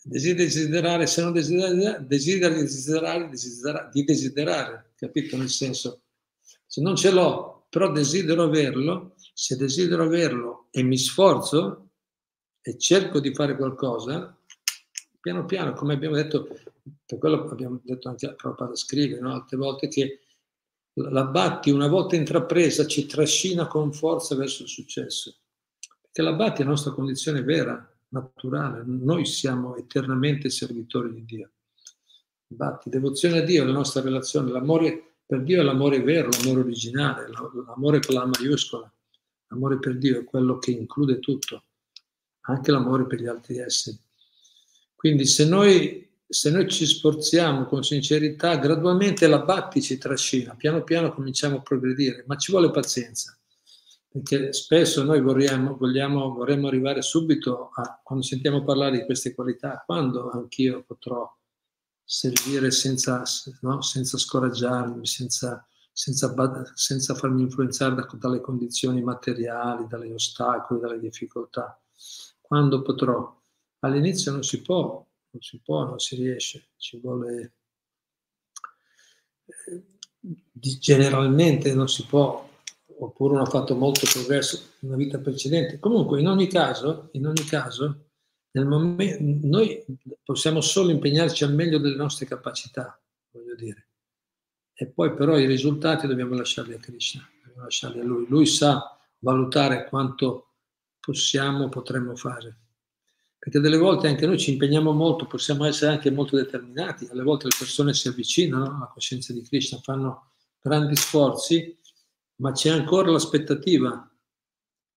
desidero 0.03 0.39
di 0.39 0.45
desiderare, 0.45 1.07
se 1.07 1.23
non 1.23 1.33
desidero, 1.33 1.99
desidero 2.01 2.55
di 2.55 2.61
desiderare, 2.61 3.29
desidera, 3.29 3.89
di 3.91 4.05
desiderare, 4.05 4.93
capito? 4.97 5.37
Nel 5.39 5.49
senso, 5.49 6.03
se 6.67 6.83
non 6.83 6.97
ce 6.97 7.11
l'ho, 7.11 7.67
però 7.71 7.91
desidero 7.91 8.43
averlo, 8.43 9.15
se 9.33 9.57
desidero 9.57 10.03
averlo 10.03 10.69
e 10.71 10.83
mi 10.83 10.99
sforzo, 10.99 11.84
e 12.67 12.79
cerco 12.79 13.21
di 13.21 13.35
fare 13.35 13.57
qualcosa, 13.57 14.35
piano 15.21 15.45
piano, 15.45 15.75
come 15.75 15.93
abbiamo 15.93 16.15
detto, 16.15 16.49
per 17.05 17.19
quello 17.19 17.47
abbiamo 17.51 17.79
detto 17.83 18.09
anche 18.09 18.25
a 18.25 18.33
Prabhupada 18.33 18.75
scrive, 18.75 19.21
no? 19.21 19.35
altre 19.35 19.59
volte 19.59 19.87
che 19.89 20.21
la 20.95 21.25
batti 21.25 21.71
una 21.71 21.89
volta 21.89 22.17
intrapresa 22.17 22.87
ci 22.87 23.05
trascina 23.05 23.67
con 23.67 23.93
forza 23.93 24.35
verso 24.35 24.63
il 24.63 24.71
successo. 24.71 25.37
Perché 26.01 26.23
la 26.23 26.33
batti 26.33 26.63
è 26.63 26.65
la 26.65 26.71
nostra 26.71 26.93
condizione 26.93 27.43
vera, 27.43 27.87
naturale, 28.09 28.83
noi 28.87 29.27
siamo 29.27 29.77
eternamente 29.77 30.49
servitori 30.49 31.13
di 31.13 31.25
Dio. 31.27 31.51
Batti, 32.47 32.89
devozione 32.89 33.41
a 33.41 33.43
Dio, 33.43 33.65
la 33.65 33.73
nostra 33.73 34.01
relazione, 34.01 34.51
l'amore 34.51 35.17
per 35.27 35.43
Dio 35.43 35.61
è 35.61 35.65
l'amore 35.65 36.03
vero, 36.03 36.31
l'amore 36.31 36.61
originale, 36.61 37.29
l'amore 37.29 38.01
con 38.01 38.15
la 38.15 38.25
maiuscola. 38.25 38.91
L'amore 39.49 39.79
per 39.79 39.99
Dio 39.99 40.21
è 40.21 40.25
quello 40.25 40.59
che 40.59 40.71
include 40.71 41.19
tutto, 41.19 41.65
anche 42.45 42.71
l'amore 42.71 43.07
per 43.07 43.21
gli 43.21 43.27
altri 43.27 43.59
esseri. 43.59 43.99
Quindi 44.95 45.27
se 45.27 45.47
noi, 45.47 46.11
se 46.27 46.51
noi 46.51 46.69
ci 46.69 46.87
sforziamo 46.87 47.67
con 47.67 47.85
sincerità, 47.85 48.57
gradualmente 48.57 49.27
la 49.27 49.41
batti 49.41 49.83
ci 49.83 49.99
trascina, 49.99 50.55
piano 50.55 50.83
piano 50.83 51.13
cominciamo 51.13 51.59
a 51.59 51.63
progredire, 51.63 52.25
ma 52.27 52.37
ci 52.37 52.51
vuole 52.51 52.71
pazienza, 52.71 53.37
perché 54.09 54.53
spesso 54.53 55.03
noi 55.03 55.21
vorremmo, 55.21 55.77
vogliamo, 55.77 56.33
vorremmo 56.33 56.69
arrivare 56.69 57.03
subito 57.03 57.71
a, 57.75 58.01
quando 58.03 58.25
sentiamo 58.25 58.65
parlare 58.65 58.99
di 58.99 59.05
queste 59.05 59.35
qualità, 59.35 59.83
quando 59.85 60.31
anch'io 60.31 60.83
potrò 60.85 61.31
servire 62.03 62.71
senza, 62.71 63.23
no? 63.61 63.83
senza 63.83 64.19
scoraggiarmi, 64.19 65.07
senza, 65.07 65.67
senza, 65.93 66.35
senza 66.75 67.15
farmi 67.15 67.43
influenzare 67.43 67.95
da, 67.95 68.09
dalle 68.15 68.41
condizioni 68.41 69.03
materiali, 69.03 69.87
dagli 69.87 70.13
ostacoli, 70.13 70.81
dalle 70.81 70.99
difficoltà. 70.99 71.79
Quando 72.47 72.83
potrò? 72.83 73.41
All'inizio 73.79 74.33
non 74.33 74.43
si 74.43 74.61
può, 74.61 75.07
non 75.31 75.43
si 75.43 75.61
può, 75.65 75.85
non 75.85 75.99
si 75.99 76.15
riesce, 76.17 76.69
ci 76.77 76.99
vuole... 76.99 77.55
Eh, 79.47 79.83
generalmente 80.79 81.75
non 81.75 81.89
si 81.89 82.05
può, 82.05 82.47
oppure 82.99 83.33
uno 83.33 83.43
ha 83.43 83.47
fatto 83.47 83.75
molto 83.75 84.07
progresso 84.13 84.61
nella 84.81 84.97
vita 84.97 85.19
precedente. 85.19 85.79
Comunque, 85.79 86.21
in 86.21 86.29
ogni 86.29 86.47
caso, 86.47 87.09
in 87.13 87.27
ogni 87.27 87.45
caso 87.45 88.09
momento, 88.63 89.47
noi 89.49 89.83
possiamo 90.23 90.61
solo 90.61 90.91
impegnarci 90.91 91.45
al 91.45 91.55
meglio 91.55 91.79
delle 91.79 91.97
nostre 91.97 92.27
capacità, 92.27 93.01
voglio 93.31 93.55
dire. 93.55 93.89
E 94.75 94.87
poi 94.87 95.15
però 95.15 95.39
i 95.39 95.47
risultati 95.47 96.07
dobbiamo 96.07 96.35
lasciarli 96.35 96.75
a 96.75 96.79
Krishna, 96.79 97.27
dobbiamo 97.43 97.63
lasciarli 97.63 98.01
a 98.01 98.05
Lui. 98.05 98.27
Lui 98.29 98.47
sa 98.47 98.99
valutare 99.21 99.89
quanto 99.89 100.54
possiamo, 101.05 101.69
potremmo 101.69 102.17
fare. 102.17 102.59
Perché 103.39 103.61
delle 103.61 103.77
volte 103.77 104.09
anche 104.09 104.27
noi 104.27 104.39
ci 104.39 104.53
impegniamo 104.53 104.93
molto, 104.93 105.27
possiamo 105.27 105.65
essere 105.65 105.93
anche 105.93 106.11
molto 106.11 106.37
determinati, 106.37 107.07
alle 107.11 107.23
volte 107.23 107.45
le 107.45 107.57
persone 107.59 107.93
si 107.93 108.09
avvicinano 108.09 108.77
alla 108.77 108.91
coscienza 108.93 109.33
di 109.33 109.43
Krishna, 109.43 109.79
fanno 109.79 110.33
grandi 110.61 110.97
sforzi, 110.97 111.79
ma 112.37 112.53
c'è 112.53 112.71
ancora 112.71 113.11
l'aspettativa 113.11 114.09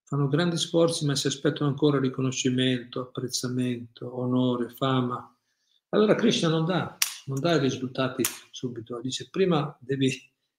fanno 0.08 0.30
grandi 0.30 0.56
sforzi 0.56 1.06
ma 1.06 1.18
si 1.18 1.28
aspettano 1.28 1.70
ancora 1.70 2.00
riconoscimento, 2.00 3.02
apprezzamento, 3.02 4.18
onore, 4.18 4.70
fama. 4.70 5.38
Allora 5.90 6.16
Krishna 6.16 6.48
non 6.48 6.64
dà, 6.64 6.98
non 7.26 7.42
dà 7.42 7.56
i 7.56 7.60
risultati 7.60 8.24
subito, 8.50 9.02
dice 9.02 9.28
prima 9.30 9.78
devi 9.82 10.10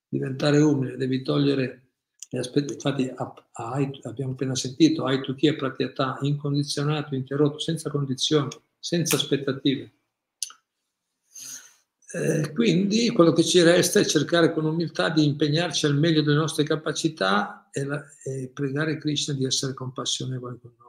diventare 0.06 0.58
umile, 0.58 0.98
devi 0.98 1.22
togliere 1.22 1.87
infatti 2.30 3.10
abbiamo 4.02 4.32
appena 4.32 4.54
sentito, 4.54 5.04
hai 5.04 5.22
tu 5.22 5.34
chi 5.34 5.46
è 5.46 5.56
pratyata, 5.56 6.18
incondizionato, 6.22 7.14
interrotto, 7.14 7.58
senza 7.58 7.90
condizioni, 7.90 8.48
senza 8.78 9.16
aspettative. 9.16 9.92
Eh, 12.10 12.52
quindi 12.54 13.10
quello 13.10 13.32
che 13.32 13.44
ci 13.44 13.60
resta 13.60 14.00
è 14.00 14.04
cercare 14.04 14.52
con 14.52 14.64
umiltà 14.64 15.10
di 15.10 15.26
impegnarci 15.26 15.84
al 15.84 15.94
meglio 15.96 16.22
delle 16.22 16.36
nostre 16.36 16.64
capacità 16.64 17.68
e, 17.70 17.84
la, 17.84 18.02
e 18.22 18.50
pregare 18.52 18.96
Krishna 18.96 19.34
di 19.34 19.44
essere 19.44 19.74
compassionevole 19.74 20.58
con 20.58 20.72
noi. 20.78 20.86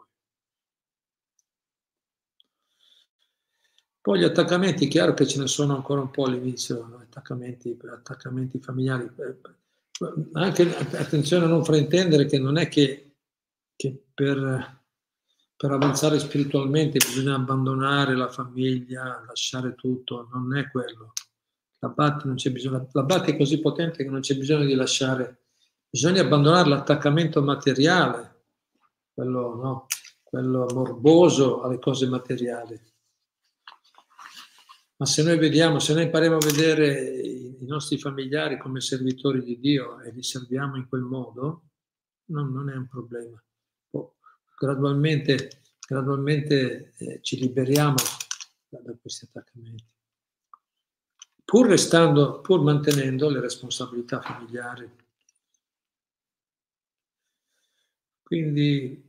Poi 4.02 4.20
gli 4.20 4.24
attaccamenti, 4.24 4.88
chiaro 4.88 5.14
che 5.14 5.28
ce 5.28 5.40
ne 5.40 5.48
sono 5.48 5.76
ancora 5.76 6.00
un 6.02 6.10
po' 6.10 6.24
all'inizio, 6.24 6.86
no? 6.88 6.98
attaccamenti, 6.98 7.78
attaccamenti 7.92 8.60
familiari. 8.60 9.10
Anche 10.34 10.76
attenzione 10.98 11.46
a 11.46 11.50
non 11.50 11.64
fraintendere 11.64 12.26
che 12.26 12.40
non 12.40 12.58
è 12.58 12.68
che, 12.68 13.16
che 13.76 14.04
per 14.14 14.80
per 15.60 15.72
avanzare 15.72 16.20
spiritualmente 16.20 17.06
bisogna 17.06 17.36
abbandonare 17.36 18.16
la 18.16 18.30
famiglia, 18.30 19.22
lasciare 19.28 19.76
tutto, 19.76 20.30
non 20.32 20.56
è 20.56 20.72
quello. 20.72 21.12
La 21.80 21.90
Bhatti, 21.90 22.28
non 22.28 22.38
c'è 22.38 22.50
bisogno, 22.50 22.88
la 22.94 23.04
Bhatti 23.04 23.32
è 23.32 23.38
così 23.38 23.60
potente 23.60 24.06
che 24.06 24.10
non 24.10 24.22
c'è 24.22 24.38
bisogno 24.38 24.64
di 24.64 24.74
lasciare, 24.74 25.48
bisogna 25.90 26.22
abbandonare 26.22 26.70
l'attaccamento 26.70 27.44
materiale, 27.44 28.46
quello, 29.14 29.56
no, 29.56 29.86
quello 30.24 30.66
morboso 30.74 31.62
alle 31.62 31.80
cose 31.80 32.08
materiali. 32.08 32.80
Ma 35.00 35.06
se 35.06 35.24
noi 35.24 35.38
vediamo, 35.38 35.80
se 35.80 35.94
noi 35.94 36.04
impariamo 36.04 36.36
a 36.36 36.46
vedere 36.46 37.22
i 37.22 37.66
nostri 37.66 37.98
familiari 37.98 38.58
come 38.58 38.82
servitori 38.82 39.44
di 39.44 39.60
Dio 39.60 40.02
e 40.02 40.12
li 40.12 40.24
serviamo 40.24 40.76
in 40.76 40.88
quel 40.88 41.02
modo, 41.02 41.70
non, 42.26 42.52
non 42.52 42.70
è 42.70 42.76
un 42.76 42.88
problema 42.88 43.42
gradualmente, 44.60 45.62
gradualmente 45.88 46.94
eh, 46.98 47.20
ci 47.22 47.40
liberiamo 47.40 47.96
da, 48.68 48.80
da, 48.82 48.94
questi 49.00 49.24
attaccamenti, 49.24 49.86
pur 51.46 51.68
restando, 51.68 52.42
pur 52.42 52.62
mantenendo 52.62 53.30
le 53.30 53.40
responsabilità 53.40 54.22
familiari. 54.22 54.92
Quindi 58.22 59.09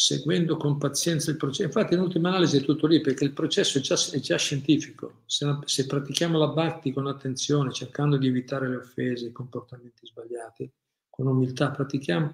seguendo 0.00 0.56
con 0.56 0.78
pazienza 0.78 1.32
il 1.32 1.36
processo. 1.36 1.64
Infatti, 1.64 1.94
in 1.94 2.00
ultima 2.00 2.28
analisi 2.28 2.58
è 2.58 2.62
tutto 2.62 2.86
lì, 2.86 3.00
perché 3.00 3.24
il 3.24 3.32
processo 3.32 3.78
è 3.78 3.80
già, 3.80 3.96
è 4.12 4.20
già 4.20 4.36
scientifico. 4.36 5.22
Se, 5.26 5.58
se, 5.64 5.86
pratichiamo 5.86 6.38
la 6.38 6.46
bhakti 6.46 6.92
con 6.92 7.08
attenzione, 7.08 7.72
cercando 7.72 8.16
di 8.16 8.28
evitare 8.28 8.68
le 8.68 8.76
offese, 8.76 9.26
i 9.26 9.32
comportamenti 9.32 10.06
sbagliati, 10.06 10.70
con 11.10 11.26
umiltà, 11.26 11.72
pratichiamo, 11.72 12.32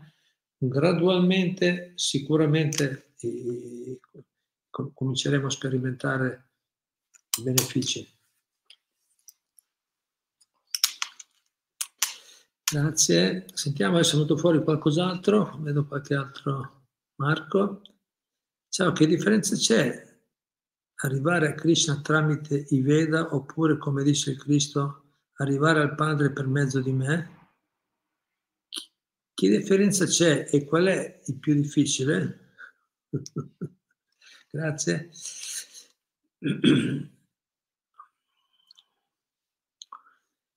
gradualmente 0.59 1.93
sicuramente 1.95 3.15
eh, 3.21 3.99
cominceremo 4.69 5.47
a 5.47 5.51
sperimentare 5.51 6.51
i 7.39 7.43
benefici. 7.45 8.07
Grazie. 12.71 13.47
Sentiamo, 13.55 13.99
è 13.99 14.03
venuto 14.03 14.37
fuori 14.37 14.63
qualcos'altro, 14.63 15.57
vedo 15.61 15.87
qualche 15.87 16.15
altro. 16.15 16.84
Marco. 17.17 17.83
Ciao, 18.69 18.93
che 18.93 19.07
differenza 19.07 19.55
c'è 19.55 20.13
arrivare 20.97 21.49
a 21.49 21.55
Krishna 21.55 22.01
tramite 22.01 22.67
i 22.71 22.81
Veda 22.81 23.35
oppure, 23.35 23.79
come 23.79 24.03
dice 24.03 24.31
il 24.31 24.39
Cristo, 24.39 25.05
arrivare 25.35 25.81
al 25.81 25.95
Padre 25.95 26.33
per 26.33 26.47
mezzo 26.47 26.81
di 26.81 26.93
me? 26.93 27.43
Che 29.35 29.49
differenza 29.49 30.07
c'è 30.07 30.49
e 30.51 30.65
qual 30.65 30.87
è 30.87 31.21
il 31.27 31.39
più 31.39 31.55
difficile? 31.55 32.55
Grazie. 34.51 35.11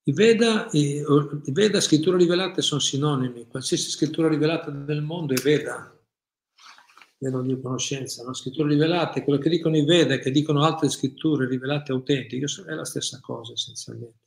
I 0.04 0.14
Veda, 0.14 0.70
i, 0.72 1.04
i 1.46 1.52
Veda, 1.52 1.82
scrittura 1.82 2.18
rivelate 2.18 2.62
sono 2.62 2.80
sinonimi, 2.80 3.48
qualsiasi 3.48 3.90
scrittura 3.90 4.30
rivelata 4.30 4.72
nel 4.72 5.02
mondo 5.02 5.34
è 5.34 5.42
Veda, 5.42 5.97
Veda 7.20 7.42
di 7.42 7.60
conoscenza, 7.60 8.24
no? 8.24 8.34
scritture 8.34 8.70
rivelate, 8.70 9.24
quello 9.24 9.40
che 9.40 9.50
dicono 9.50 9.76
i 9.76 9.84
Veda 9.84 10.14
e 10.14 10.20
che 10.20 10.32
dicono 10.32 10.64
altre 10.64 10.90
scritture 10.90 11.48
rivelate 11.48 11.92
autentiche, 11.92 12.46
è 12.68 12.74
la 12.74 12.86
stessa 12.86 13.20
cosa 13.22 13.54
essenzialmente. 13.54 14.20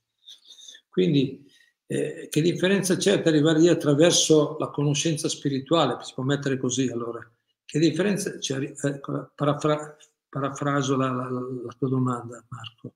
Quindi 0.88 1.48
eh, 1.86 2.28
che 2.30 2.40
differenza 2.40 2.96
c'è 2.96 3.20
per 3.20 3.32
arrivare 3.32 3.60
lì 3.60 3.68
attraverso 3.68 4.56
la 4.58 4.70
conoscenza 4.70 5.28
spirituale? 5.28 5.98
Si 6.02 6.14
può 6.14 6.24
mettere 6.24 6.58
così 6.58 6.88
allora. 6.88 7.20
Che 7.64 7.78
differenza 7.78 8.36
c'è? 8.38 8.58
Eh, 8.60 9.00
parafra, 9.34 9.96
parafraso 10.28 10.96
la, 10.96 11.10
la, 11.12 11.28
la, 11.28 11.74
tua 11.78 11.88
domanda, 11.88 12.44
Marco. 12.48 12.94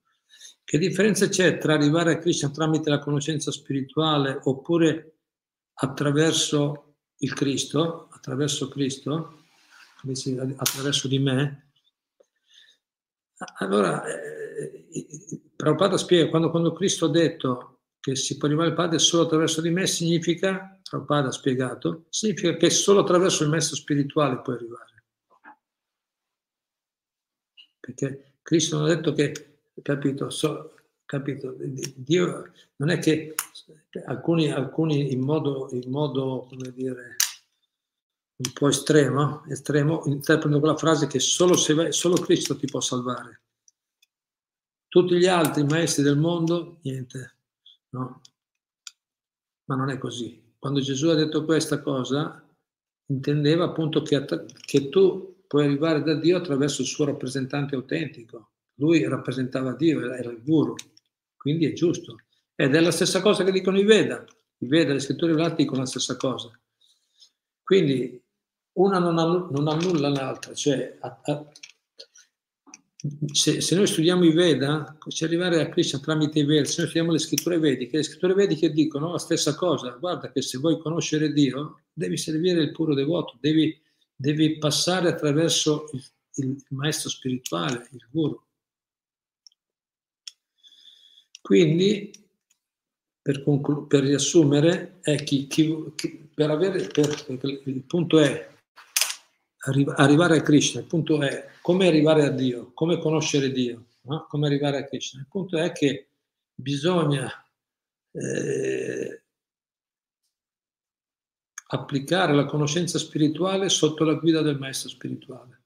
Che 0.64 0.78
differenza 0.78 1.28
c'è 1.28 1.58
tra 1.58 1.74
arrivare 1.74 2.12
a 2.12 2.18
Krishna 2.18 2.50
tramite 2.50 2.90
la 2.90 2.98
conoscenza 2.98 3.50
spirituale 3.50 4.40
oppure 4.44 5.18
attraverso 5.74 6.96
il 7.18 7.32
Cristo, 7.34 8.08
attraverso 8.10 8.68
Cristo, 8.68 9.43
attraverso 10.56 11.08
di 11.08 11.18
me? 11.18 11.70
Allora, 13.58 14.04
eh, 14.04 14.86
Prabhupada 15.56 15.96
spiega, 15.96 16.30
quando, 16.30 16.50
quando 16.50 16.72
Cristo 16.72 17.06
ha 17.06 17.10
detto 17.10 17.80
che 18.00 18.16
si 18.16 18.36
può 18.36 18.48
arrivare 18.48 18.70
al 18.70 18.74
Padre 18.74 18.98
solo 18.98 19.24
attraverso 19.24 19.60
di 19.60 19.70
me 19.70 19.86
significa, 19.86 20.78
Prabhupada 20.82 21.28
ha 21.28 21.32
spiegato, 21.32 22.04
significa 22.10 22.56
che 22.56 22.70
solo 22.70 23.00
attraverso 23.00 23.42
il 23.42 23.50
maestro 23.50 23.76
spirituale 23.76 24.40
puoi 24.40 24.56
arrivare. 24.56 24.92
Perché 27.80 28.36
Cristo 28.42 28.78
non 28.78 28.86
ha 28.86 28.94
detto 28.94 29.12
che, 29.12 29.58
capito, 29.82 30.30
so, 30.30 30.74
capito, 31.04 31.56
Dio 31.96 32.52
non 32.76 32.90
è 32.90 32.98
che 32.98 33.34
alcuni, 34.06 34.50
alcuni 34.50 35.12
in, 35.12 35.20
modo, 35.20 35.68
in 35.72 35.90
modo, 35.90 36.46
come 36.48 36.72
dire, 36.72 37.16
un 38.36 38.52
po' 38.52 38.68
estremo, 38.68 39.44
estremo 39.46 40.02
interpretano 40.06 40.58
quella 40.58 40.76
frase 40.76 41.06
che 41.06 41.20
solo, 41.20 41.56
se, 41.56 41.92
solo 41.92 42.16
Cristo 42.16 42.56
ti 42.56 42.66
può 42.66 42.80
salvare. 42.80 43.42
Tutti 44.88 45.16
gli 45.16 45.26
altri 45.26 45.64
maestri 45.64 46.02
del 46.02 46.18
mondo, 46.18 46.78
niente, 46.82 47.36
no? 47.90 48.20
Ma 49.66 49.76
non 49.76 49.90
è 49.90 49.98
così. 49.98 50.54
Quando 50.58 50.80
Gesù 50.80 51.08
ha 51.08 51.14
detto 51.14 51.44
questa 51.44 51.80
cosa, 51.80 52.44
intendeva 53.06 53.64
appunto 53.64 54.02
che, 54.02 54.24
che 54.24 54.88
tu 54.88 55.44
puoi 55.46 55.64
arrivare 55.64 56.02
da 56.02 56.14
Dio 56.14 56.36
attraverso 56.36 56.82
il 56.82 56.88
suo 56.88 57.04
rappresentante 57.04 57.74
autentico. 57.74 58.50
Lui 58.76 59.06
rappresentava 59.06 59.74
Dio, 59.74 60.12
era 60.12 60.30
il 60.30 60.42
guru, 60.42 60.74
quindi 61.36 61.66
è 61.66 61.72
giusto. 61.72 62.16
Ed 62.56 62.74
è 62.74 62.80
la 62.80 62.90
stessa 62.90 63.20
cosa 63.20 63.44
che 63.44 63.52
dicono 63.52 63.78
i 63.78 63.84
Veda. 63.84 64.24
I 64.58 64.66
Veda, 64.66 64.92
le 64.92 65.00
scritture 65.00 65.32
velate 65.32 65.62
dicono 65.62 65.80
la 65.80 65.86
stessa 65.86 66.16
cosa. 66.16 66.50
Quindi 67.62 68.23
una 68.74 68.98
non, 68.98 69.68
annulla 69.68 70.08
l'altra, 70.08 70.54
cioè 70.54 70.96
a, 71.00 71.20
a, 71.22 71.46
se, 73.32 73.60
se, 73.60 73.74
noi 73.74 73.86
studiamo 73.86 74.24
i 74.24 74.32
Veda, 74.32 74.96
ci 75.08 75.24
arrivare 75.24 75.60
a 75.60 75.68
Krishna 75.68 76.00
tramite 76.00 76.38
i 76.38 76.44
Veda, 76.44 76.64
se 76.64 76.76
noi 76.78 76.88
studiamo 76.88 77.12
le 77.12 77.18
scritture 77.18 77.58
vediche, 77.58 77.98
le 77.98 78.02
scritture 78.02 78.34
vediche 78.34 78.72
dicono 78.72 79.12
la 79.12 79.18
stessa 79.18 79.54
cosa, 79.54 79.90
guarda 79.90 80.32
che 80.32 80.42
se 80.42 80.58
vuoi 80.58 80.78
conoscere 80.78 81.32
Dio 81.32 81.82
devi 81.92 82.16
servire 82.16 82.62
il 82.62 82.72
puro 82.72 82.94
devoto, 82.94 83.36
devi, 83.40 83.78
devi 84.16 84.58
passare 84.58 85.08
attraverso 85.08 85.88
il, 85.92 86.04
il, 86.36 86.64
maestro 86.70 87.10
spirituale, 87.10 87.86
il 87.92 88.06
guru. 88.10 88.42
Quindi, 91.42 92.10
per, 93.20 93.42
conclu- 93.44 93.86
per 93.86 94.02
riassumere, 94.02 95.00
chi, 95.24 95.46
chi, 95.46 95.92
chi 95.94 96.28
per 96.34 96.50
avere, 96.50 96.86
per, 96.88 97.26
il 97.66 97.82
punto 97.82 98.18
è 98.18 98.53
arrivare 99.64 100.38
a 100.38 100.42
Krishna, 100.42 100.80
il 100.80 100.86
punto 100.86 101.20
è 101.22 101.48
come 101.62 101.86
arrivare 101.86 102.24
a 102.24 102.30
Dio, 102.30 102.72
come 102.74 102.98
conoscere 102.98 103.50
Dio, 103.50 103.86
no? 104.02 104.26
come 104.28 104.46
arrivare 104.46 104.78
a 104.78 104.84
Krishna. 104.84 105.20
Il 105.20 105.28
punto 105.28 105.56
è 105.56 105.72
che 105.72 106.08
bisogna 106.54 107.30
eh, 108.12 109.22
applicare 111.66 112.34
la 112.34 112.44
conoscenza 112.44 112.98
spirituale 112.98 113.68
sotto 113.68 114.04
la 114.04 114.14
guida 114.14 114.42
del 114.42 114.58
maestro 114.58 114.90
spirituale. 114.90 115.62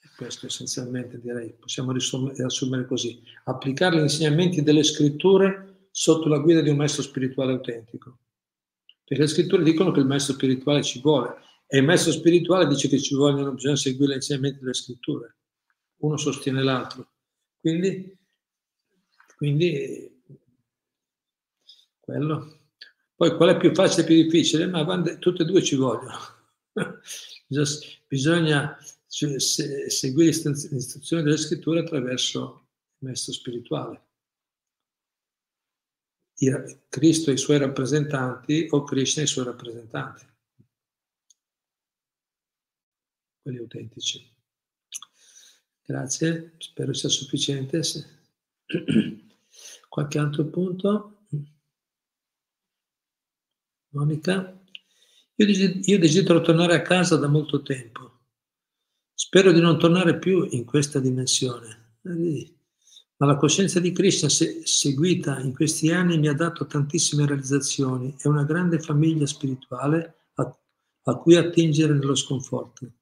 E 0.00 0.08
questo 0.16 0.46
essenzialmente 0.46 1.20
direi, 1.20 1.52
possiamo 1.58 1.92
riassumere 1.92 2.86
così, 2.86 3.20
applicare 3.44 3.96
gli 3.96 4.02
insegnamenti 4.02 4.62
delle 4.62 4.84
scritture 4.84 5.88
sotto 5.90 6.28
la 6.28 6.38
guida 6.38 6.60
di 6.60 6.70
un 6.70 6.76
maestro 6.76 7.02
spirituale 7.02 7.52
autentico. 7.52 8.18
Perché 9.04 9.24
le 9.24 9.28
scritture 9.28 9.64
dicono 9.64 9.90
che 9.90 10.00
il 10.00 10.06
maestro 10.06 10.34
spirituale 10.34 10.82
ci 10.82 11.00
vuole, 11.00 11.34
e 11.70 11.78
il 11.78 11.84
maestro 11.84 12.12
spirituale 12.12 12.66
dice 12.66 12.88
che 12.88 12.98
ci 12.98 13.14
vogliono, 13.14 13.52
bisogna 13.52 13.76
seguire 13.76 14.12
l'insegnamento 14.12 14.60
delle 14.60 14.72
scritture. 14.72 15.36
Uno 15.96 16.16
sostiene 16.16 16.62
l'altro. 16.62 17.12
Quindi, 17.60 18.16
quindi 19.36 20.22
quello. 22.00 22.56
Poi 23.14 23.36
qual 23.36 23.50
è 23.50 23.58
più 23.58 23.74
facile 23.74 24.02
e 24.02 24.06
più 24.06 24.14
difficile? 24.14 24.66
Ma 24.66 24.82
quando, 24.84 25.18
tutte 25.18 25.42
e 25.42 25.44
due 25.44 25.62
ci 25.62 25.76
vogliono. 25.76 26.16
Bisogna 28.08 28.78
seguire 29.06 30.30
le 30.42 30.76
istruzioni 30.76 31.22
delle 31.22 31.36
scritture 31.36 31.80
attraverso 31.80 32.68
il 32.98 33.08
maestro 33.08 33.34
spirituale. 33.34 34.06
Cristo 36.88 37.30
e 37.30 37.34
i 37.34 37.38
suoi 37.38 37.58
rappresentanti 37.58 38.68
o 38.70 38.84
Krishna 38.84 39.20
e 39.20 39.24
i 39.24 39.28
suoi 39.28 39.44
rappresentanti. 39.44 40.24
Quelli 43.48 43.58
autentici. 43.60 44.30
Grazie, 45.82 46.52
spero 46.58 46.92
sia 46.92 47.08
sufficiente. 47.08 47.80
Qualche 49.88 50.18
altro 50.18 50.44
punto? 50.44 51.22
Monica? 53.90 54.60
Io, 55.36 55.46
io 55.46 55.98
desidero 55.98 56.42
tornare 56.42 56.74
a 56.74 56.82
casa 56.82 57.16
da 57.16 57.26
molto 57.26 57.62
tempo. 57.62 58.18
Spero 59.14 59.50
di 59.50 59.60
non 59.60 59.78
tornare 59.78 60.18
più 60.18 60.46
in 60.50 60.66
questa 60.66 61.00
dimensione. 61.00 61.96
Ma 62.02 63.26
la 63.26 63.36
coscienza 63.36 63.80
di 63.80 63.92
Krishna 63.92 64.28
se, 64.28 64.60
seguita 64.64 65.40
in 65.40 65.54
questi 65.54 65.90
anni 65.90 66.18
mi 66.18 66.28
ha 66.28 66.34
dato 66.34 66.66
tantissime 66.66 67.26
realizzazioni 67.26 68.14
e 68.20 68.28
una 68.28 68.44
grande 68.44 68.78
famiglia 68.78 69.26
spirituale 69.26 70.26
a, 70.34 70.58
a 71.04 71.16
cui 71.16 71.34
attingere 71.34 71.94
nello 71.94 72.14
sconforto. 72.14 72.92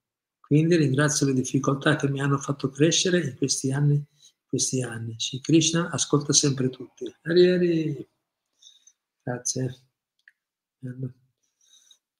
Quindi 0.46 0.76
ringrazio 0.76 1.26
le 1.26 1.32
difficoltà 1.32 1.96
che 1.96 2.08
mi 2.08 2.20
hanno 2.20 2.38
fatto 2.38 2.70
crescere 2.70 3.20
in 3.20 3.36
questi 3.36 3.72
anni. 3.72 4.00
Questi 4.46 4.80
anni. 4.80 5.16
Sì, 5.18 5.40
Krishna 5.40 5.90
ascolta 5.90 6.32
sempre 6.32 6.70
tutti. 6.70 7.12
Hari 7.22 7.48
Hari. 7.48 8.08
Grazie. 9.22 9.80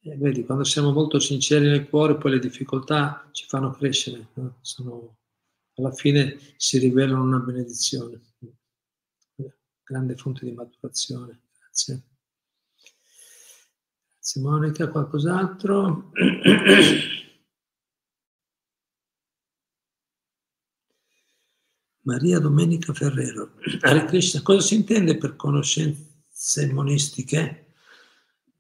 E 0.01 0.17
vedi, 0.17 0.45
quando 0.45 0.65
siamo 0.65 0.91
molto 0.91 1.21
sinceri 1.21 1.69
nel 1.69 1.89
cuore, 1.89 2.17
poi 2.17 2.33
le 2.33 2.39
difficoltà 2.41 3.29
ci 3.31 3.47
fanno 3.47 3.71
crescere. 3.71 4.31
No? 4.35 4.59
Sono, 4.61 5.19
alla 5.75 5.93
fine 5.93 6.37
si 6.57 6.79
rivelano 6.79 7.23
una 7.23 7.39
benedizione. 7.39 8.21
Grande 9.85 10.17
fonte 10.17 10.45
di 10.45 10.51
maturazione. 10.51 11.43
Grazie. 11.61 12.03
Grazie 14.17 14.41
Monica. 14.43 14.89
Qualcos'altro? 14.89 16.11
Maria 22.07 22.39
Domenica 22.39 22.93
Ferrero. 22.93 23.53
Hare 23.81 24.05
Krishna, 24.05 24.41
cosa 24.43 24.61
si 24.61 24.77
intende 24.77 25.17
per 25.19 25.35
conoscenze 25.35 26.73
monistiche? 26.73 27.75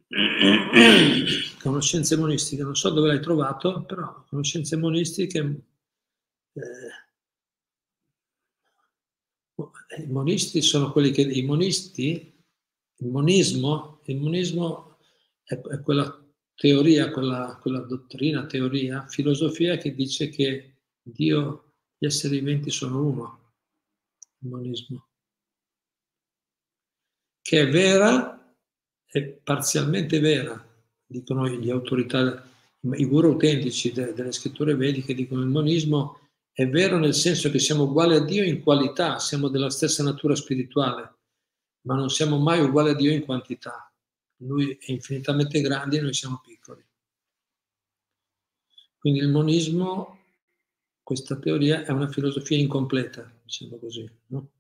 conoscenze 1.63 2.17
monistiche, 2.17 2.63
non 2.63 2.75
so 2.75 2.91
dove 2.91 3.07
l'hai 3.09 3.21
trovato, 3.21 3.85
però 3.85 4.25
conoscenze 4.29 4.77
monistiche, 4.77 5.63
eh, 6.53 7.05
i 10.03 10.07
monisti 10.09 10.61
sono 10.61 10.91
quelli 10.91 11.13
che, 11.13 11.23
i 11.23 11.43
monisti, 11.43 12.35
il 12.99 13.09
monismo, 13.09 14.01
il 14.07 14.17
monismo 14.17 14.99
è, 15.45 15.55
è 15.55 15.81
quella 15.83 16.21
teoria, 16.55 17.11
quella, 17.11 17.59
quella 17.61 17.81
dottrina, 17.81 18.47
teoria, 18.47 19.07
filosofia 19.07 19.77
che 19.77 19.95
dice 19.95 20.31
che 20.31 20.79
Dio 21.01 21.66
gli 21.99 22.07
esseri 22.07 22.39
viventi 22.39 22.71
sono 22.71 23.03
uno, 23.03 23.53
il 24.39 24.49
monismo, 24.49 25.09
che 27.41 27.63
è 27.63 27.69
vera, 27.69 28.55
è 29.07 29.23
parzialmente 29.23 30.19
vera, 30.19 30.63
dicono 31.07 31.49
gli 31.49 31.71
autorità, 31.71 32.45
i 32.81 33.07
guru 33.07 33.31
autentici 33.31 33.93
delle, 33.93 34.13
delle 34.13 34.33
scritture 34.33 34.75
vediche 34.75 35.15
dicono 35.15 35.43
il 35.43 35.49
monismo 35.49 36.21
è 36.57 36.67
vero 36.67 36.99
nel 36.99 37.13
senso 37.13 37.51
che 37.51 37.59
siamo 37.59 37.83
uguali 37.83 38.15
a 38.15 38.25
Dio 38.25 38.43
in 38.43 38.63
qualità, 38.63 39.19
siamo 39.19 39.49
della 39.49 39.69
stessa 39.69 40.03
natura 40.03 40.35
spirituale, 40.35 41.17
ma 41.83 41.95
non 41.97 42.09
siamo 42.09 42.39
mai 42.39 42.61
uguali 42.61 42.89
a 42.89 42.95
Dio 42.95 43.13
in 43.13 43.27
quantità. 43.27 43.93
Lui 44.39 44.71
è 44.71 44.91
infinitamente 44.91 45.61
grande 45.61 45.99
e 45.99 46.01
noi 46.01 46.15
siamo 46.15 46.41
piccoli. 46.43 46.83
Quindi 48.99 49.19
il 49.19 49.29
monismo 49.29 50.16
questa 51.07 51.37
teoria 51.37 51.85
è 51.85 51.92
una 51.92 52.09
filosofia 52.09 52.59
incompleta, 52.59 53.33
diciamo 53.45 53.79
così. 53.79 54.11
No? 54.27 54.51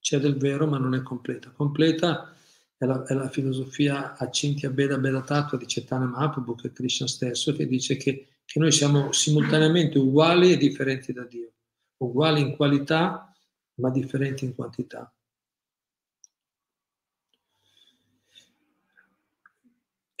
C'è 0.00 0.18
del 0.18 0.36
vero, 0.36 0.66
ma 0.66 0.76
non 0.76 0.92
è 0.96 1.02
completa. 1.02 1.50
Completa 1.50 2.34
è 2.76 2.84
la, 2.84 3.04
è 3.04 3.14
la 3.14 3.28
filosofia 3.28 4.16
Acintya 4.16 4.70
Beda 4.70 4.98
Beda 4.98 5.22
Tattva 5.22 5.56
di 5.56 5.66
Chaitanya 5.68 6.06
Mahaprabhu, 6.06 6.56
che 6.56 6.66
è 6.66 6.72
Krishna 6.72 7.06
stesso, 7.06 7.54
che 7.54 7.68
dice 7.68 7.96
che, 7.96 8.40
che 8.44 8.58
noi 8.58 8.72
siamo 8.72 9.12
simultaneamente 9.12 9.98
uguali 9.98 10.50
e 10.50 10.56
differenti 10.56 11.12
da 11.12 11.22
Dio, 11.22 11.52
uguali 11.98 12.40
in 12.40 12.56
qualità, 12.56 13.32
ma 13.74 13.90
differenti 13.90 14.44
in 14.44 14.56
quantità. 14.56 15.14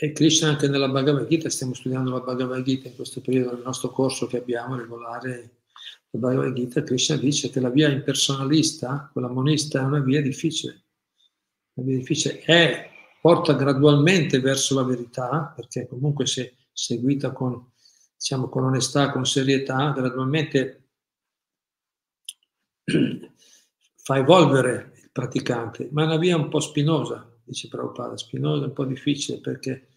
E 0.02 0.10
Krishna 0.10 0.48
anche 0.48 0.66
nella 0.66 0.88
Bhagavad 0.88 1.28
Gita, 1.28 1.48
stiamo 1.48 1.74
studiando 1.74 2.10
la 2.10 2.18
Bhagavad 2.18 2.64
Gita 2.64 2.88
in 2.88 2.96
questo 2.96 3.20
periodo 3.20 3.54
del 3.54 3.62
nostro 3.62 3.90
corso 3.90 4.26
che 4.26 4.38
abbiamo 4.38 4.74
regolare, 4.74 5.58
la 6.10 6.18
Bhagavad 6.18 6.52
Gita, 6.54 6.82
Krishna 6.82 7.14
dice 7.14 7.50
che 7.50 7.60
la 7.60 7.70
via 7.70 7.88
impersonalista, 7.88 9.08
quella 9.12 9.28
monista, 9.28 9.78
è 9.78 9.84
una 9.84 10.00
via 10.00 10.20
difficile. 10.20 10.86
Una 11.74 11.86
via 11.86 11.98
difficile 11.98 12.40
è, 12.40 12.90
porta 13.20 13.52
gradualmente 13.52 14.40
verso 14.40 14.74
la 14.74 14.82
verità, 14.82 15.52
perché 15.54 15.86
comunque 15.86 16.26
se 16.26 16.56
seguita 16.72 17.30
con, 17.30 17.70
diciamo, 18.16 18.48
con 18.48 18.64
onestà, 18.64 19.12
con 19.12 19.24
serietà, 19.24 19.92
gradualmente 19.92 20.88
fa 24.02 24.16
evolvere 24.16 24.94
il 25.00 25.10
praticante, 25.12 25.90
ma 25.92 26.02
è 26.02 26.06
una 26.06 26.18
via 26.18 26.34
un 26.34 26.48
po' 26.48 26.58
spinosa, 26.58 27.31
dice 27.44 27.68
Prabhupada, 27.68 28.16
Spinoza 28.16 28.64
è 28.64 28.66
un 28.66 28.72
po' 28.72 28.84
difficile 28.84 29.38
perché 29.38 29.88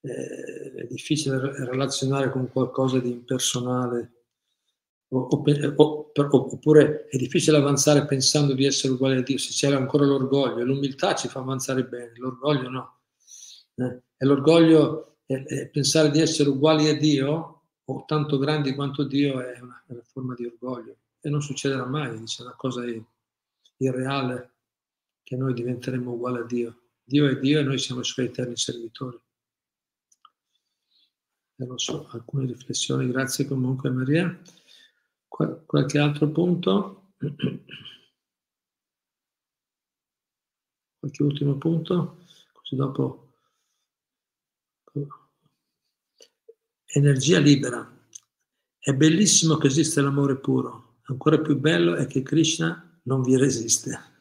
eh, 0.00 0.74
è 0.74 0.86
difficile 0.88 1.38
relazionare 1.64 2.30
con 2.30 2.50
qualcosa 2.50 2.98
di 2.98 3.10
impersonale 3.10 4.12
oppure 5.16 7.06
è 7.06 7.16
difficile 7.16 7.56
avanzare 7.56 8.04
pensando 8.06 8.52
di 8.54 8.64
essere 8.64 8.94
uguali 8.94 9.16
a 9.16 9.22
Dio, 9.22 9.38
se 9.38 9.50
c'è 9.50 9.72
ancora 9.72 10.04
l'orgoglio, 10.04 10.64
l'umiltà 10.64 11.14
ci 11.14 11.28
fa 11.28 11.40
avanzare 11.40 11.84
bene, 11.84 12.12
l'orgoglio 12.16 12.68
no. 12.68 12.98
Eh? 13.76 14.02
E 14.16 14.24
l'orgoglio, 14.26 15.18
è 15.26 15.68
pensare 15.68 16.10
di 16.10 16.20
essere 16.20 16.48
uguali 16.48 16.88
a 16.88 16.96
Dio 16.96 17.62
o 17.84 18.04
tanto 18.06 18.38
grandi 18.38 18.74
quanto 18.74 19.04
Dio 19.04 19.40
è 19.40 19.58
una, 19.60 19.84
è 19.86 19.92
una 19.92 20.02
forma 20.04 20.34
di 20.34 20.46
orgoglio 20.46 20.96
e 21.20 21.30
non 21.30 21.40
succederà 21.40 21.86
mai, 21.86 22.18
dice 22.18 22.42
una 22.42 22.54
cosa 22.54 22.82
irreale 23.76 24.52
che 25.22 25.36
noi 25.36 25.54
diventeremo 25.54 26.12
uguali 26.12 26.38
a 26.38 26.44
Dio. 26.44 26.78
Dio 27.06 27.28
è 27.28 27.38
Dio 27.38 27.60
e 27.60 27.62
noi 27.62 27.78
siamo 27.78 28.00
i 28.00 28.04
suoi 28.04 28.26
eterni 28.26 28.56
servitori. 28.56 29.20
Non 31.56 31.78
so, 31.78 32.08
alcune 32.08 32.46
riflessioni, 32.46 33.06
grazie 33.10 33.46
comunque 33.46 33.90
Maria. 33.90 34.40
Qual- 35.28 35.64
qualche 35.66 35.98
altro 35.98 36.30
punto? 36.30 37.12
Qualche 40.98 41.22
ultimo 41.22 41.58
punto? 41.58 42.24
Così 42.52 42.74
dopo... 42.74 43.36
Energia 46.86 47.38
libera. 47.38 48.08
È 48.78 48.92
bellissimo 48.94 49.56
che 49.56 49.66
esiste 49.66 50.00
l'amore 50.00 50.38
puro. 50.38 51.00
Ancora 51.04 51.38
più 51.40 51.58
bello 51.58 51.96
è 51.96 52.06
che 52.06 52.22
Krishna 52.22 53.00
non 53.02 53.22
vi 53.22 53.36
resiste. 53.36 54.13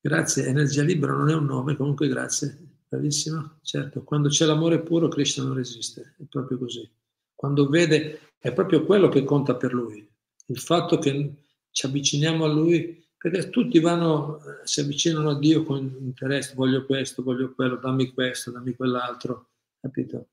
Grazie, 0.00 0.46
energia 0.46 0.82
libera 0.82 1.12
non 1.12 1.30
è 1.30 1.34
un 1.34 1.46
nome, 1.46 1.76
comunque 1.76 2.08
grazie. 2.08 2.56
Bravissimo. 2.88 3.58
Certo, 3.62 4.02
quando 4.02 4.28
c'è 4.28 4.46
l'amore 4.46 4.80
puro 4.80 5.08
Krishna 5.08 5.44
non 5.44 5.54
resiste, 5.54 6.14
è 6.18 6.24
proprio 6.28 6.56
così 6.58 6.90
quando 7.38 7.68
vede, 7.68 8.32
è 8.40 8.52
proprio 8.52 8.84
quello 8.84 9.08
che 9.08 9.22
conta 9.22 9.54
per 9.54 9.72
lui, 9.72 10.04
il 10.46 10.58
fatto 10.58 10.98
che 10.98 11.44
ci 11.70 11.86
avviciniamo 11.86 12.44
a 12.44 12.48
lui, 12.48 13.06
perché 13.16 13.48
tutti 13.48 13.78
vanno, 13.78 14.40
si 14.64 14.80
avvicinano 14.80 15.30
a 15.30 15.38
Dio 15.38 15.62
con 15.62 15.98
interesse, 16.00 16.54
voglio 16.56 16.84
questo, 16.84 17.22
voglio 17.22 17.54
quello, 17.54 17.76
dammi 17.76 18.12
questo, 18.12 18.50
dammi 18.50 18.74
quell'altro, 18.74 19.50
capito? 19.80 20.30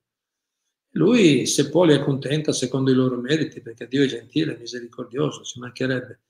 Lui, 0.94 1.46
se 1.46 1.70
può, 1.70 1.84
li 1.84 1.94
accontenta 1.94 2.52
secondo 2.52 2.90
i 2.90 2.96
loro 2.96 3.18
meriti, 3.18 3.62
perché 3.62 3.88
Dio 3.88 4.02
è 4.02 4.08
gentile, 4.08 4.58
misericordioso, 4.58 5.44
ci 5.44 5.60
mancherebbe. 5.60 6.22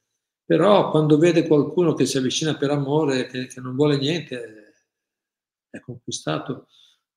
Però 0.45 0.91
quando 0.91 1.17
vede 1.17 1.47
qualcuno 1.47 1.93
che 1.93 2.05
si 2.05 2.17
avvicina 2.17 2.55
per 2.55 2.69
amore, 2.69 3.25
che, 3.25 3.47
che 3.47 3.59
non 3.59 3.75
vuole 3.75 3.97
niente, 3.97 4.73
è 5.69 5.79
conquistato. 5.79 6.67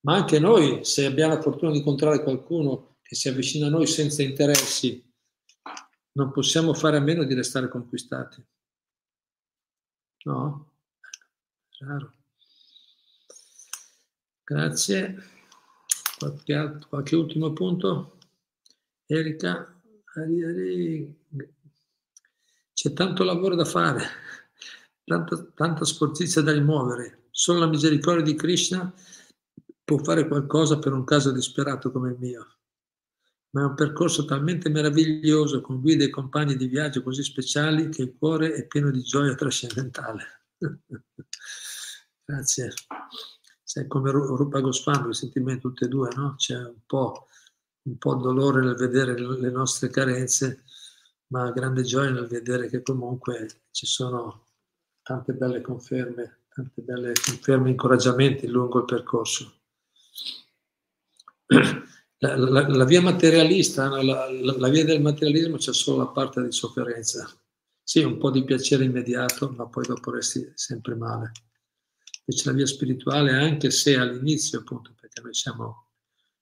Ma 0.00 0.14
anche 0.14 0.38
noi, 0.38 0.84
se 0.84 1.04
abbiamo 1.04 1.34
la 1.34 1.42
fortuna 1.42 1.70
di 1.70 1.78
incontrare 1.78 2.22
qualcuno 2.22 2.96
che 3.02 3.14
si 3.14 3.28
avvicina 3.28 3.66
a 3.66 3.70
noi 3.70 3.86
senza 3.86 4.22
interessi, 4.22 5.04
non 6.12 6.32
possiamo 6.32 6.72
fare 6.72 6.96
a 6.96 7.00
meno 7.00 7.24
di 7.24 7.34
restare 7.34 7.68
conquistati. 7.68 8.44
No? 10.24 10.72
Raro. 11.78 12.12
Grazie. 14.42 15.22
Qualche, 16.18 16.54
altro, 16.54 16.88
qualche 16.88 17.14
ultimo 17.14 17.52
punto? 17.52 18.18
Erika, 19.06 19.80
c'è 22.78 22.92
tanto 22.92 23.24
lavoro 23.24 23.56
da 23.56 23.64
fare, 23.64 24.06
tanta, 25.02 25.50
tanta 25.52 25.84
sportizia 25.84 26.42
da 26.42 26.52
rimuovere. 26.52 27.24
Solo 27.32 27.58
la 27.58 27.66
misericordia 27.66 28.22
di 28.22 28.36
Krishna 28.36 28.94
può 29.82 29.98
fare 29.98 30.28
qualcosa 30.28 30.78
per 30.78 30.92
un 30.92 31.02
caso 31.02 31.32
disperato 31.32 31.90
come 31.90 32.10
il 32.10 32.18
mio 32.20 32.46
ma 33.50 33.62
è 33.62 33.64
un 33.64 33.74
percorso 33.74 34.24
talmente 34.24 34.68
meraviglioso 34.68 35.60
con 35.60 35.80
guide 35.80 36.04
e 36.04 36.10
compagni 36.10 36.54
di 36.54 36.66
viaggio 36.66 37.02
così 37.02 37.24
speciali 37.24 37.88
che 37.88 38.02
il 38.02 38.14
cuore 38.16 38.52
è 38.52 38.66
pieno 38.66 38.90
di 38.90 39.02
gioia 39.02 39.34
trascendentale. 39.34 40.24
Grazie. 42.24 42.74
Sei 43.62 43.86
come 43.86 44.10
Rupa 44.10 44.60
Goswami, 44.60 45.14
sentimenti 45.14 45.62
tutti 45.62 45.84
e 45.84 45.88
due, 45.88 46.10
no? 46.14 46.34
C'è 46.36 46.56
un 46.56 46.84
po', 46.86 47.26
un 47.82 47.96
po' 47.96 48.14
dolore 48.14 48.62
nel 48.62 48.76
vedere 48.76 49.18
le 49.18 49.50
nostre 49.50 49.88
carenze, 49.88 50.64
ma 51.28 51.50
grande 51.50 51.82
gioia 51.82 52.10
nel 52.10 52.26
vedere 52.26 52.68
che 52.68 52.82
comunque 52.82 53.62
ci 53.70 53.86
sono 53.86 54.46
tante 55.02 55.32
belle 55.32 55.60
conferme, 55.60 56.44
tante 56.54 56.82
belle 56.82 57.12
conferme 57.12 57.68
e 57.68 57.70
incoraggiamenti 57.70 58.46
lungo 58.46 58.78
il 58.78 58.84
percorso. 58.84 59.52
La, 62.20 62.34
la, 62.36 62.66
la, 62.66 62.84
via 62.84 63.00
materialista, 63.00 64.02
la, 64.02 64.28
la, 64.28 64.68
via 64.68 64.84
del 64.84 65.00
materialismo 65.00 65.56
c'è 65.56 65.72
solo 65.72 65.98
la 65.98 66.08
parte 66.08 66.42
di 66.42 66.50
sofferenza. 66.50 67.30
Sì, 67.80 68.02
un 68.02 68.18
po' 68.18 68.32
di 68.32 68.42
piacere 68.42 68.82
immediato, 68.82 69.50
ma 69.50 69.68
poi 69.68 69.86
dopo 69.86 70.10
resti 70.10 70.50
sempre 70.56 70.96
male. 70.96 71.30
Invece 72.24 72.50
la 72.50 72.56
via 72.56 72.66
spirituale, 72.66 73.30
anche 73.30 73.70
se 73.70 73.96
all'inizio, 73.96 74.58
appunto, 74.58 74.96
perché 75.00 75.20
noi 75.20 75.32
siamo 75.32 75.90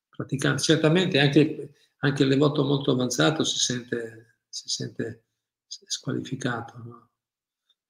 praticanti, 0.08 0.62
certamente 0.62 1.18
anche, 1.20 1.74
anche 1.98 2.22
il 2.22 2.30
devoto 2.30 2.64
molto 2.64 2.92
avanzato 2.92 3.44
si 3.44 3.58
sente, 3.58 4.35
si 4.56 4.68
sente 4.68 5.24
squalificato, 5.66 6.78
no? 6.78 7.10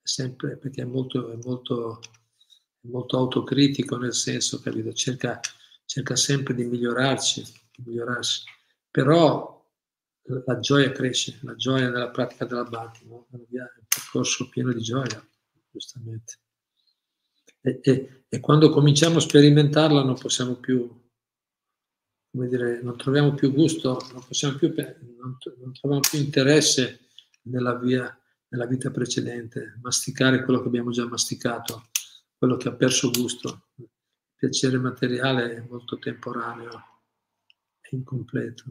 sempre 0.03 0.57
perché 0.57 0.83
è 0.83 0.85
molto, 0.85 1.31
è 1.31 1.39
molto, 1.45 2.01
è 2.01 2.89
molto 2.89 3.17
autocritico 3.17 3.97
nel 3.97 4.15
senso, 4.15 4.61
capito? 4.61 4.93
Cerca, 4.93 5.41
cerca 5.85 6.17
sempre 6.17 6.55
di 6.55 6.65
migliorarci 6.65 7.65
migliorarsi. 7.85 8.43
Però 8.91 9.55
la 10.23 10.59
gioia 10.59 10.91
cresce, 10.91 11.39
la 11.43 11.55
gioia 11.55 11.89
nella 11.89 12.11
pratica 12.11 12.45
della 12.45 12.65
Bhakti, 12.65 13.07
no? 13.07 13.27
è 13.31 13.37
un 13.37 13.87
percorso 13.87 14.49
pieno 14.49 14.73
di 14.73 14.81
gioia, 14.81 15.25
giustamente. 15.71 16.39
E, 17.61 17.79
e, 17.83 18.25
e, 18.29 18.41
quando 18.41 18.71
cominciamo 18.71 19.19
a 19.19 19.21
sperimentarla 19.21 20.03
non 20.03 20.19
possiamo 20.19 20.57
più, 20.57 20.89
come 22.37 22.49
dire, 22.49 22.83
non 22.83 22.99
troviamo 22.99 23.33
più 23.33 23.51
gusto, 23.51 23.99
non, 24.13 24.23
più, 24.59 24.75
non, 25.19 25.39
non 25.59 25.73
troviamo 25.73 26.01
più 26.01 26.19
interesse 26.19 27.09
nella, 27.45 27.79
via, 27.79 28.15
nella 28.49 28.67
vita 28.67 28.91
precedente, 28.91 29.79
masticare 29.81 30.45
quello 30.45 30.61
che 30.61 30.69
abbiamo 30.69 30.91
già 30.91 31.09
masticato, 31.09 31.89
quello 32.37 32.59
che 32.59 32.69
ha 32.69 32.75
perso 32.75 33.11
gusto. 33.11 33.69
Il 33.77 33.89
piacere 34.35 34.77
materiale 34.77 35.55
è 35.55 35.67
molto 35.67 35.99
temporaneo 35.99 36.95
è 37.81 37.95
incompleto. 37.95 38.65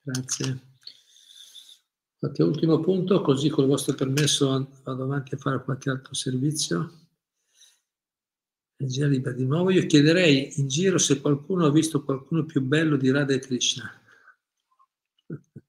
Grazie. 0.00 0.60
Qualche 2.16 2.42
ultimo 2.44 2.80
punto, 2.80 3.20
così 3.20 3.50
con 3.50 3.64
il 3.64 3.70
vostro 3.70 3.94
permesso 3.94 4.70
vado 4.84 5.02
avanti 5.02 5.34
a 5.34 5.38
fare 5.38 5.62
qualche 5.62 5.90
altro 5.90 6.14
servizio. 6.14 7.07
Energia 8.80 9.32
di 9.32 9.44
nuovo. 9.44 9.70
Io 9.70 9.86
chiederei 9.86 10.60
in 10.60 10.68
giro 10.68 10.98
se 10.98 11.20
qualcuno 11.20 11.66
ha 11.66 11.70
visto 11.70 12.04
qualcuno 12.04 12.44
più 12.44 12.62
bello 12.62 12.96
di 12.96 13.10
Radha 13.10 13.36
Krishna. 13.38 13.90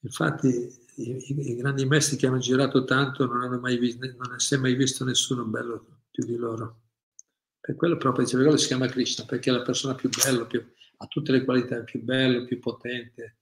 Infatti 0.00 0.48
i, 0.96 1.50
i, 1.50 1.56
grandi 1.56 1.86
maestri 1.86 2.18
che 2.18 2.26
hanno 2.26 2.36
girato 2.36 2.84
tanto 2.84 3.24
non 3.24 3.40
hanno 3.42 3.58
mai 3.58 3.78
visto, 3.78 4.06
non 4.06 4.38
si 4.38 4.54
è 4.54 4.58
mai 4.58 4.74
visto 4.74 5.04
nessuno 5.04 5.44
bello 5.44 6.02
più 6.10 6.26
di 6.26 6.36
loro. 6.36 6.82
Per 7.58 7.74
quello 7.74 7.96
proprio 7.96 8.24
dice, 8.24 8.36
quello 8.36 8.58
si 8.58 8.66
chiama 8.66 8.88
Krishna, 8.88 9.24
perché 9.24 9.48
è 9.48 9.52
la 9.54 9.62
persona 9.62 9.94
più 9.94 10.10
bella, 10.10 10.44
più, 10.44 10.62
ha 10.98 11.06
tutte 11.06 11.32
le 11.32 11.44
qualità, 11.44 11.82
più 11.82 12.02
bello, 12.02 12.44
più 12.44 12.58
potente, 12.58 13.38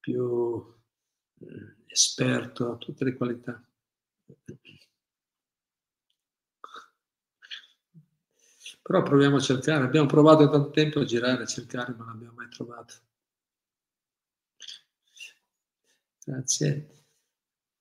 più 0.00 0.74
eh, 1.40 1.76
esperto, 1.86 2.72
ha 2.72 2.76
tutte 2.76 3.04
le 3.04 3.16
qualità. 3.16 3.64
Però 8.86 9.02
proviamo 9.02 9.34
a 9.36 9.40
cercare, 9.40 9.82
abbiamo 9.84 10.06
provato 10.06 10.48
tanto 10.48 10.70
tempo 10.70 11.00
a 11.00 11.04
girare, 11.04 11.42
a 11.42 11.46
cercare, 11.46 11.92
ma 11.98 12.04
non 12.04 12.14
abbiamo 12.14 12.34
mai 12.36 12.48
trovato. 12.48 12.94
Grazie. 16.24 16.86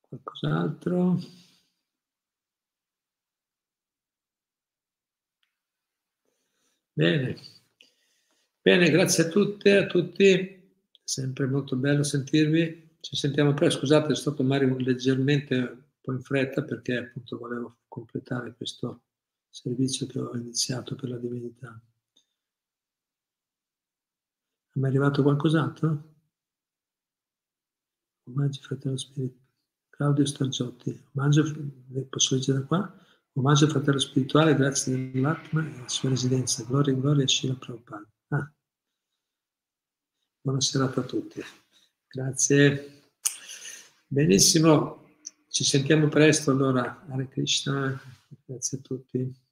Qualcos'altro? 0.01 1.19
Bene, 6.97 7.35
bene, 8.61 8.89
grazie 8.89 9.25
a 9.25 9.27
tutte, 9.29 9.77
a 9.77 9.85
tutti, 9.85 10.71
sempre 11.03 11.45
molto 11.45 11.75
bello 11.77 12.03
sentirvi. 12.03 12.97
Ci 12.99 13.15
sentiamo 13.15 13.53
presto, 13.53 13.79
scusate, 13.79 14.11
è 14.13 14.15
stato 14.15 14.43
magari 14.43 14.83
leggermente 14.83 15.55
un 15.55 15.83
po' 16.01 16.11
in 16.13 16.21
fretta 16.21 16.63
perché 16.63 16.97
appunto 16.97 17.37
volevo 17.37 17.77
completare 17.87 18.55
questo 18.55 19.04
servizio 19.55 20.05
che 20.05 20.19
ho 20.19 20.35
iniziato 20.35 20.95
per 20.95 21.07
la 21.07 21.17
divinità. 21.17 21.81
È 24.69 24.79
mai 24.79 24.89
arrivato 24.89 25.23
qualcos'altro? 25.23 26.13
Omaggio 28.23 28.61
fratello 28.61 28.97
spirito. 28.97 29.43
Claudio 29.89 30.25
Stargiotti, 30.25 31.01
omaggio, 31.13 31.43
posso 32.09 32.35
leggere 32.35 32.59
da 32.59 32.65
qua? 32.65 33.05
Omaggio 33.37 33.69
fratello 33.69 33.97
spirituale, 33.97 34.55
grazie 34.55 35.11
dell'Atma 35.11 35.65
e 35.65 35.77
la 35.79 35.87
sua 35.87 36.09
residenza. 36.09 36.65
Gloria 36.65 36.91
e 36.91 36.99
gloria 36.99 37.23
a 37.23 37.27
Shila 37.27 37.55
Prabhupada. 37.55 38.09
Ah. 38.27 38.53
Buona 40.41 40.59
serata 40.59 40.99
a 40.99 41.05
tutti. 41.05 41.41
Grazie. 42.09 43.03
Benissimo, 44.05 45.15
ci 45.47 45.63
sentiamo 45.63 46.09
presto 46.09 46.51
allora. 46.51 47.05
Hare 47.07 47.29
Krishna, 47.29 47.97
grazie 48.45 48.79
a 48.79 48.81
tutti. 48.81 49.43